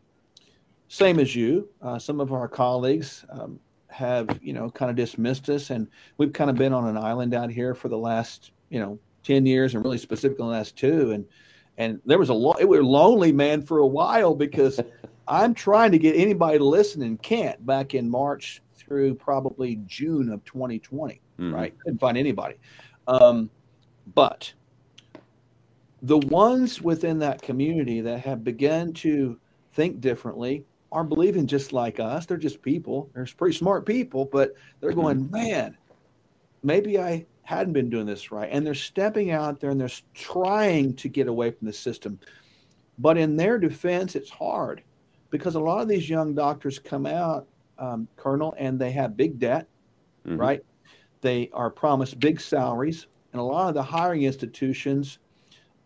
same 0.88 1.20
as 1.20 1.36
you, 1.36 1.70
uh, 1.82 1.98
some 1.98 2.20
of 2.20 2.32
our 2.32 2.48
colleagues 2.48 3.26
um, 3.30 3.60
have, 3.94 4.40
you 4.42 4.54
know, 4.54 4.70
kind 4.70 4.90
of 4.90 4.96
dismissed 4.96 5.50
us, 5.50 5.70
and 5.70 5.88
we've 6.18 6.34
kind 6.34 6.50
of 6.50 6.56
been 6.56 6.74
on 6.74 6.88
an 6.88 6.98
island 6.98 7.34
out 7.34 7.50
here 7.50 7.74
for 7.74 7.90
the 7.90 7.98
last, 7.98 8.52
you 8.70 8.80
know, 8.80 9.00
ten 9.24 9.46
years, 9.46 9.76
and 9.76 9.84
really 9.84 9.98
specifically 9.98 10.44
the 10.44 10.52
last 10.52 10.76
two. 10.76 11.12
And 11.12 11.26
and 11.78 12.02
there 12.06 12.20
was 12.20 12.30
a 12.30 12.34
lot. 12.34 12.60
It 12.60 12.68
was 12.68 12.82
lonely, 12.82 13.32
man, 13.32 13.62
for 13.62 13.80
a 13.80 13.88
while 13.88 14.36
because 14.36 14.80
I'm 15.28 15.54
trying 15.54 15.92
to 15.92 16.00
get 16.00 16.16
anybody 16.16 16.58
to 16.58 16.66
listen 16.66 17.02
and 17.02 17.22
can't. 17.22 17.64
Back 17.66 17.94
in 17.94 18.10
March 18.10 18.62
through 18.76 19.16
probably 19.16 19.80
June 19.86 20.30
of 20.32 20.44
2020, 20.46 21.22
mm-hmm. 21.40 21.54
right? 21.54 21.78
Couldn't 21.80 22.00
find 22.00 22.18
anybody. 22.18 22.56
Um, 23.08 23.50
but 24.14 24.52
the 26.02 26.18
ones 26.18 26.82
within 26.82 27.20
that 27.20 27.42
community 27.42 28.02
that 28.02 28.20
have 28.20 28.44
begun 28.44 28.92
to 28.94 29.40
think 29.74 30.02
differently 30.02 30.66
are 30.94 31.04
believing 31.04 31.48
just 31.48 31.74
like 31.74 32.00
us. 32.00 32.28
They're 32.28 32.38
just 32.38 32.62
people. 32.62 33.10
They're 33.14 33.28
pretty 33.38 33.58
smart 33.58 33.86
people, 33.86 34.26
but 34.26 34.54
they're 34.80 34.92
mm-hmm. 34.92 35.02
going, 35.02 35.32
man, 35.32 35.76
maybe 36.62 37.00
I 37.00 37.26
hadn't 37.42 37.74
been 37.74 37.90
doing 37.90 38.06
this 38.06 38.32
right. 38.32 38.48
And 38.52 38.66
they're 38.66 38.76
stepping 38.76 39.32
out 39.32 39.60
there 39.60 39.72
and 39.72 39.82
they're 39.82 39.90
trying 40.14 40.96
to 40.98 41.10
get 41.10 41.28
away 41.28 41.52
from 41.52 41.66
the 41.66 41.74
system. 41.74 42.20
But 43.00 43.18
in 43.18 43.36
their 43.36 43.58
defense, 43.58 44.16
it's 44.16 44.30
hard 44.30 44.84
because 45.32 45.56
a 45.56 45.60
lot 45.60 45.82
of 45.82 45.88
these 45.88 46.08
young 46.08 46.36
doctors 46.36 46.78
come 46.78 47.08
out, 47.08 47.48
um, 47.80 48.08
Colonel, 48.16 48.54
and 48.60 48.80
they 48.80 48.92
have 48.92 49.18
big 49.18 49.40
debt, 49.40 49.68
mm-hmm. 50.28 50.40
right? 50.40 50.64
They 51.22 51.50
are 51.54 51.72
promised 51.72 52.20
big 52.20 52.40
salaries. 52.40 53.08
And 53.32 53.40
a 53.40 53.44
lot 53.44 53.68
of 53.68 53.74
the 53.74 53.82
hiring 53.82 54.24
institutions 54.24 55.18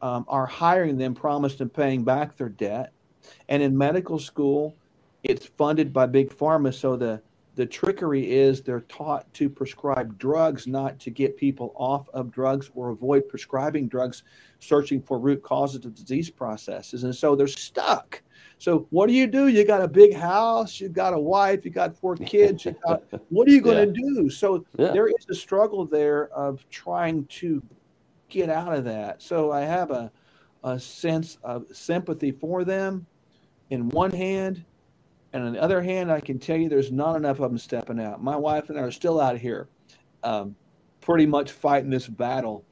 um, 0.02 0.26
are 0.28 0.46
hiring 0.46 0.98
them, 0.98 1.16
promised 1.16 1.62
and 1.62 1.74
paying 1.74 2.04
back 2.04 2.36
their 2.36 2.50
debt. 2.50 2.92
And 3.48 3.64
in 3.64 3.78
medical 3.78 4.20
school, 4.20 4.76
it's 5.24 5.46
funded 5.46 5.92
by 5.92 6.06
big 6.06 6.30
pharma. 6.30 6.74
So 6.74 6.96
the 6.96 7.22
the 7.58 7.66
trickery 7.66 8.32
is 8.32 8.62
they're 8.62 8.82
taught 8.82 9.34
to 9.34 9.50
prescribe 9.50 10.20
drugs, 10.20 10.68
not 10.68 11.00
to 11.00 11.10
get 11.10 11.38
people 11.38 11.74
off 11.76 12.08
of 12.14 12.32
drugs 12.32 12.70
or 12.76 12.90
avoid 12.90 13.28
prescribing 13.28 13.88
drugs, 13.88 14.22
searching 14.60 15.02
for 15.02 15.18
root 15.18 15.42
causes 15.42 15.84
of 15.84 15.96
disease 15.96 16.30
processes. 16.30 17.04
And 17.04 17.16
so 17.16 17.36
they're 17.36 17.48
stuck. 17.48 18.22
So 18.60 18.86
what 18.92 19.08
do 19.08 19.14
you 19.14 19.26
do? 19.26 19.48
You 19.48 19.66
got 19.66 19.82
a 19.82 19.88
big 19.88 20.14
house, 20.14 20.80
you 20.80 20.88
got 20.88 21.16
a 21.16 21.20
wife, 21.20 21.66
you 21.66 21.72
got 21.72 21.98
four 21.98 22.16
kids. 22.16 22.64
You 22.64 22.76
got, 22.86 23.04
what 23.30 23.48
are 23.48 23.52
you 23.52 23.62
going 23.62 23.92
to 23.92 24.00
yeah. 24.00 24.22
do? 24.22 24.30
So 24.30 24.64
yeah. 24.78 24.92
there 24.92 25.08
is 25.08 25.26
a 25.28 25.36
struggle 25.36 25.84
there 25.84 26.28
of 26.30 26.64
trying 26.70 27.26
to 27.26 27.64
get 28.30 28.50
out 28.50 28.74
of 28.74 28.84
that. 28.86 29.20
So 29.24 29.52
I 29.52 29.62
have 29.62 29.90
a, 29.90 30.12
a 30.64 30.80
sense 30.80 31.40
of 31.44 31.66
sympathy 31.72 32.32
for 32.32 32.64
them 32.64 33.08
in 33.72 33.90
one 33.90 34.12
hand. 34.12 34.64
And 35.38 35.46
on 35.46 35.54
the 35.54 35.62
other 35.62 35.84
hand, 35.84 36.12
I 36.12 36.20
can 36.20 36.40
tell 36.40 36.58
you 36.58 36.68
there's 36.68 36.92
not 36.92 37.16
enough 37.16 37.40
of 37.40 37.52
them 37.52 37.60
stepping 37.60 38.00
out. 38.00 38.24
My 38.24 38.36
wife 38.36 38.72
and 38.72 38.80
I 38.80 38.82
are 38.82 38.92
still 38.92 39.22
out 39.22 39.38
here, 39.38 39.68
um, 40.24 40.56
pretty 41.00 41.28
much 41.28 41.52
fighting 41.52 41.92
this 41.92 42.08
battle. 42.08 42.66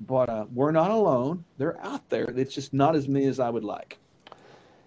But 0.00 0.28
uh, 0.28 0.46
we're 0.54 0.70
not 0.70 0.92
alone. 0.92 1.44
They're 1.58 1.84
out 1.84 2.08
there. 2.10 2.26
It's 2.26 2.54
just 2.54 2.72
not 2.72 2.94
as 2.94 3.08
many 3.08 3.26
as 3.26 3.40
I 3.40 3.50
would 3.50 3.64
like. 3.64 3.98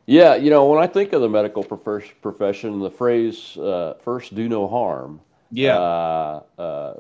Yeah, 0.06 0.36
you 0.36 0.50
know, 0.50 0.65
when 0.67 0.82
I 0.82 0.88
think 0.88 1.12
of 1.12 1.19
the 1.19 1.28
medical 1.28 1.62
profession, 1.62 2.80
the 2.80 2.91
phrase 2.91 3.58
uh, 3.58 3.95
first 4.02 4.34
do 4.34 4.48
no 4.48 4.65
harm. 4.65 5.19
Yeah. 5.52 5.78
Uh, 5.78 6.43
uh 6.58 6.93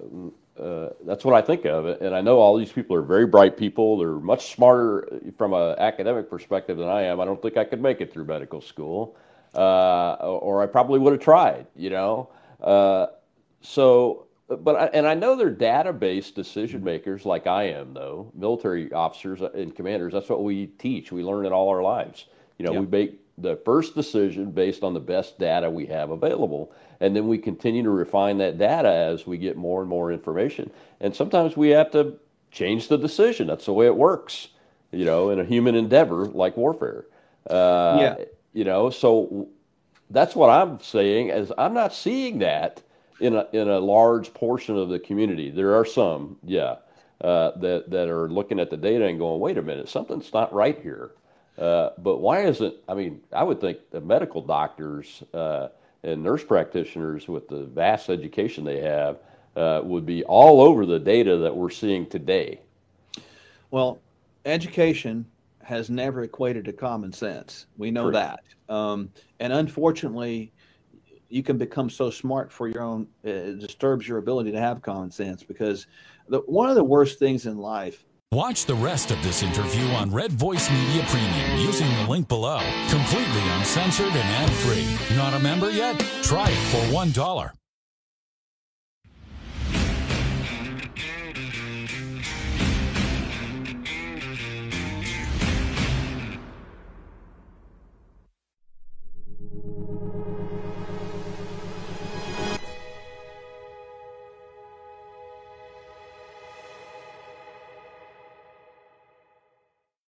uh, 0.61 0.89
that's 1.05 1.25
what 1.25 1.35
I 1.35 1.41
think 1.41 1.65
of. 1.65 1.85
And 1.85 2.15
I 2.15 2.21
know 2.21 2.39
all 2.39 2.57
these 2.57 2.71
people 2.71 2.95
are 2.95 3.01
very 3.01 3.25
bright 3.25 3.57
people. 3.57 3.97
They're 3.97 4.11
much 4.11 4.53
smarter 4.53 5.21
from 5.37 5.53
an 5.53 5.75
academic 5.79 6.29
perspective 6.29 6.77
than 6.77 6.87
I 6.87 7.03
am. 7.03 7.19
I 7.19 7.25
don't 7.25 7.41
think 7.41 7.57
I 7.57 7.65
could 7.65 7.81
make 7.81 7.99
it 7.99 8.13
through 8.13 8.25
medical 8.25 8.61
school, 8.61 9.17
uh, 9.55 10.15
or 10.19 10.61
I 10.61 10.67
probably 10.67 10.99
would 10.99 11.13
have 11.13 11.21
tried. 11.21 11.67
You 11.75 11.89
know, 11.89 12.29
uh, 12.61 13.07
so 13.61 14.25
but 14.47 14.75
I, 14.75 14.85
and 14.87 15.07
I 15.07 15.15
know 15.15 15.35
they're 15.35 15.51
database 15.51 16.33
decision 16.33 16.83
makers 16.83 17.25
like 17.25 17.47
I 17.47 17.63
am, 17.63 17.93
though 17.93 18.31
military 18.35 18.91
officers 18.93 19.41
and 19.41 19.75
commanders. 19.75 20.13
That's 20.13 20.29
what 20.29 20.43
we 20.43 20.67
teach. 20.67 21.11
We 21.11 21.23
learn 21.23 21.45
it 21.45 21.51
all 21.51 21.69
our 21.69 21.81
lives. 21.81 22.25
You 22.57 22.65
know, 22.65 22.73
yep. 22.73 22.81
we 22.81 22.87
make 22.87 23.19
the 23.37 23.57
first 23.65 23.95
decision 23.95 24.51
based 24.51 24.83
on 24.83 24.93
the 24.93 24.99
best 24.99 25.39
data 25.39 25.69
we 25.69 25.85
have 25.87 26.11
available. 26.11 26.71
And 26.99 27.15
then 27.15 27.27
we 27.27 27.37
continue 27.37 27.83
to 27.83 27.89
refine 27.89 28.37
that 28.37 28.57
data 28.57 28.89
as 28.89 29.27
we 29.27 29.37
get 29.37 29.57
more 29.57 29.81
and 29.81 29.89
more 29.89 30.11
information. 30.11 30.71
And 31.01 31.13
sometimes 31.13 31.57
we 31.57 31.69
have 31.69 31.91
to 31.91 32.17
change 32.51 32.87
the 32.87 32.97
decision. 32.97 33.47
That's 33.47 33.65
the 33.65 33.73
way 33.73 33.87
it 33.87 33.95
works, 33.95 34.49
you 34.91 35.03
know, 35.03 35.31
in 35.31 35.39
a 35.39 35.43
human 35.43 35.75
endeavor 35.75 36.25
like 36.25 36.55
warfare. 36.55 37.05
Uh, 37.49 37.97
yeah. 37.99 38.25
You 38.55 38.63
know, 38.63 38.89
so 38.89 39.49
that's 40.09 40.33
what 40.33 40.49
I'm 40.49 40.79
saying 40.79 41.27
is 41.27 41.51
I'm 41.57 41.73
not 41.73 41.93
seeing 41.93 42.39
that 42.39 42.81
in 43.19 43.35
a, 43.35 43.45
in 43.51 43.67
a 43.67 43.79
large 43.79 44.33
portion 44.33 44.77
of 44.77 44.87
the 44.87 44.97
community. 44.97 45.51
There 45.51 45.75
are 45.75 45.83
some, 45.83 46.37
yeah, 46.41 46.77
uh, 47.19 47.51
that, 47.57 47.89
that 47.89 48.07
are 48.07 48.29
looking 48.29 48.61
at 48.61 48.69
the 48.69 48.77
data 48.77 49.07
and 49.07 49.19
going, 49.19 49.41
wait 49.41 49.57
a 49.57 49.61
minute, 49.61 49.89
something's 49.89 50.31
not 50.31 50.53
right 50.53 50.81
here. 50.81 51.11
Uh, 51.57 51.89
but 51.97 52.19
why 52.19 52.45
isn't, 52.45 52.73
I 52.87 52.93
mean, 52.93 53.19
I 53.33 53.43
would 53.43 53.59
think 53.59 53.77
the 53.91 53.99
medical 53.99 54.41
doctors 54.41 55.21
uh, 55.33 55.67
and 56.03 56.23
nurse 56.23 56.45
practitioners 56.45 57.27
with 57.27 57.49
the 57.49 57.65
vast 57.65 58.09
education 58.09 58.63
they 58.63 58.79
have 58.79 59.17
uh, 59.57 59.81
would 59.83 60.05
be 60.05 60.23
all 60.23 60.61
over 60.61 60.85
the 60.85 60.99
data 60.99 61.35
that 61.39 61.53
we're 61.53 61.69
seeing 61.69 62.07
today. 62.07 62.61
Well, 63.69 63.99
education 64.45 65.25
has 65.65 65.89
never 65.89 66.23
equated 66.23 66.63
to 66.65 66.73
common 66.73 67.11
sense. 67.11 67.65
We 67.77 67.89
know 67.89 68.03
True. 68.03 68.13
that. 68.13 68.39
Um, 68.69 69.09
and 69.39 69.51
unfortunately, 69.51 70.53
you 71.29 71.41
can 71.41 71.57
become 71.57 71.89
so 71.89 72.11
smart 72.11 72.51
for 72.51 72.67
your 72.67 72.83
own, 72.83 73.07
it 73.23 73.59
disturbs 73.59 74.07
your 74.07 74.19
ability 74.19 74.51
to 74.51 74.59
have 74.59 74.83
common 74.83 75.09
sense 75.09 75.41
because 75.41 75.87
the, 76.29 76.39
one 76.41 76.69
of 76.69 76.75
the 76.75 76.83
worst 76.83 77.17
things 77.17 77.47
in 77.47 77.57
life 77.57 78.05
Watch 78.31 78.65
the 78.65 78.75
rest 78.75 79.11
of 79.11 79.23
this 79.23 79.43
interview 79.43 79.85
on 79.93 80.11
Red 80.11 80.31
Voice 80.31 80.69
Media 80.69 81.05
Premium 81.07 81.57
using 81.57 81.87
the 81.87 82.09
link 82.09 82.27
below. 82.27 82.59
Completely 82.89 83.41
uncensored 83.51 84.07
and 84.07 84.17
ad 84.17 84.51
free. 84.51 85.15
Not 85.15 85.33
a 85.33 85.39
member 85.39 85.71
yet? 85.71 85.97
Try 86.21 86.49
it 86.49 86.55
for 86.55 86.81
$1. 86.93 87.51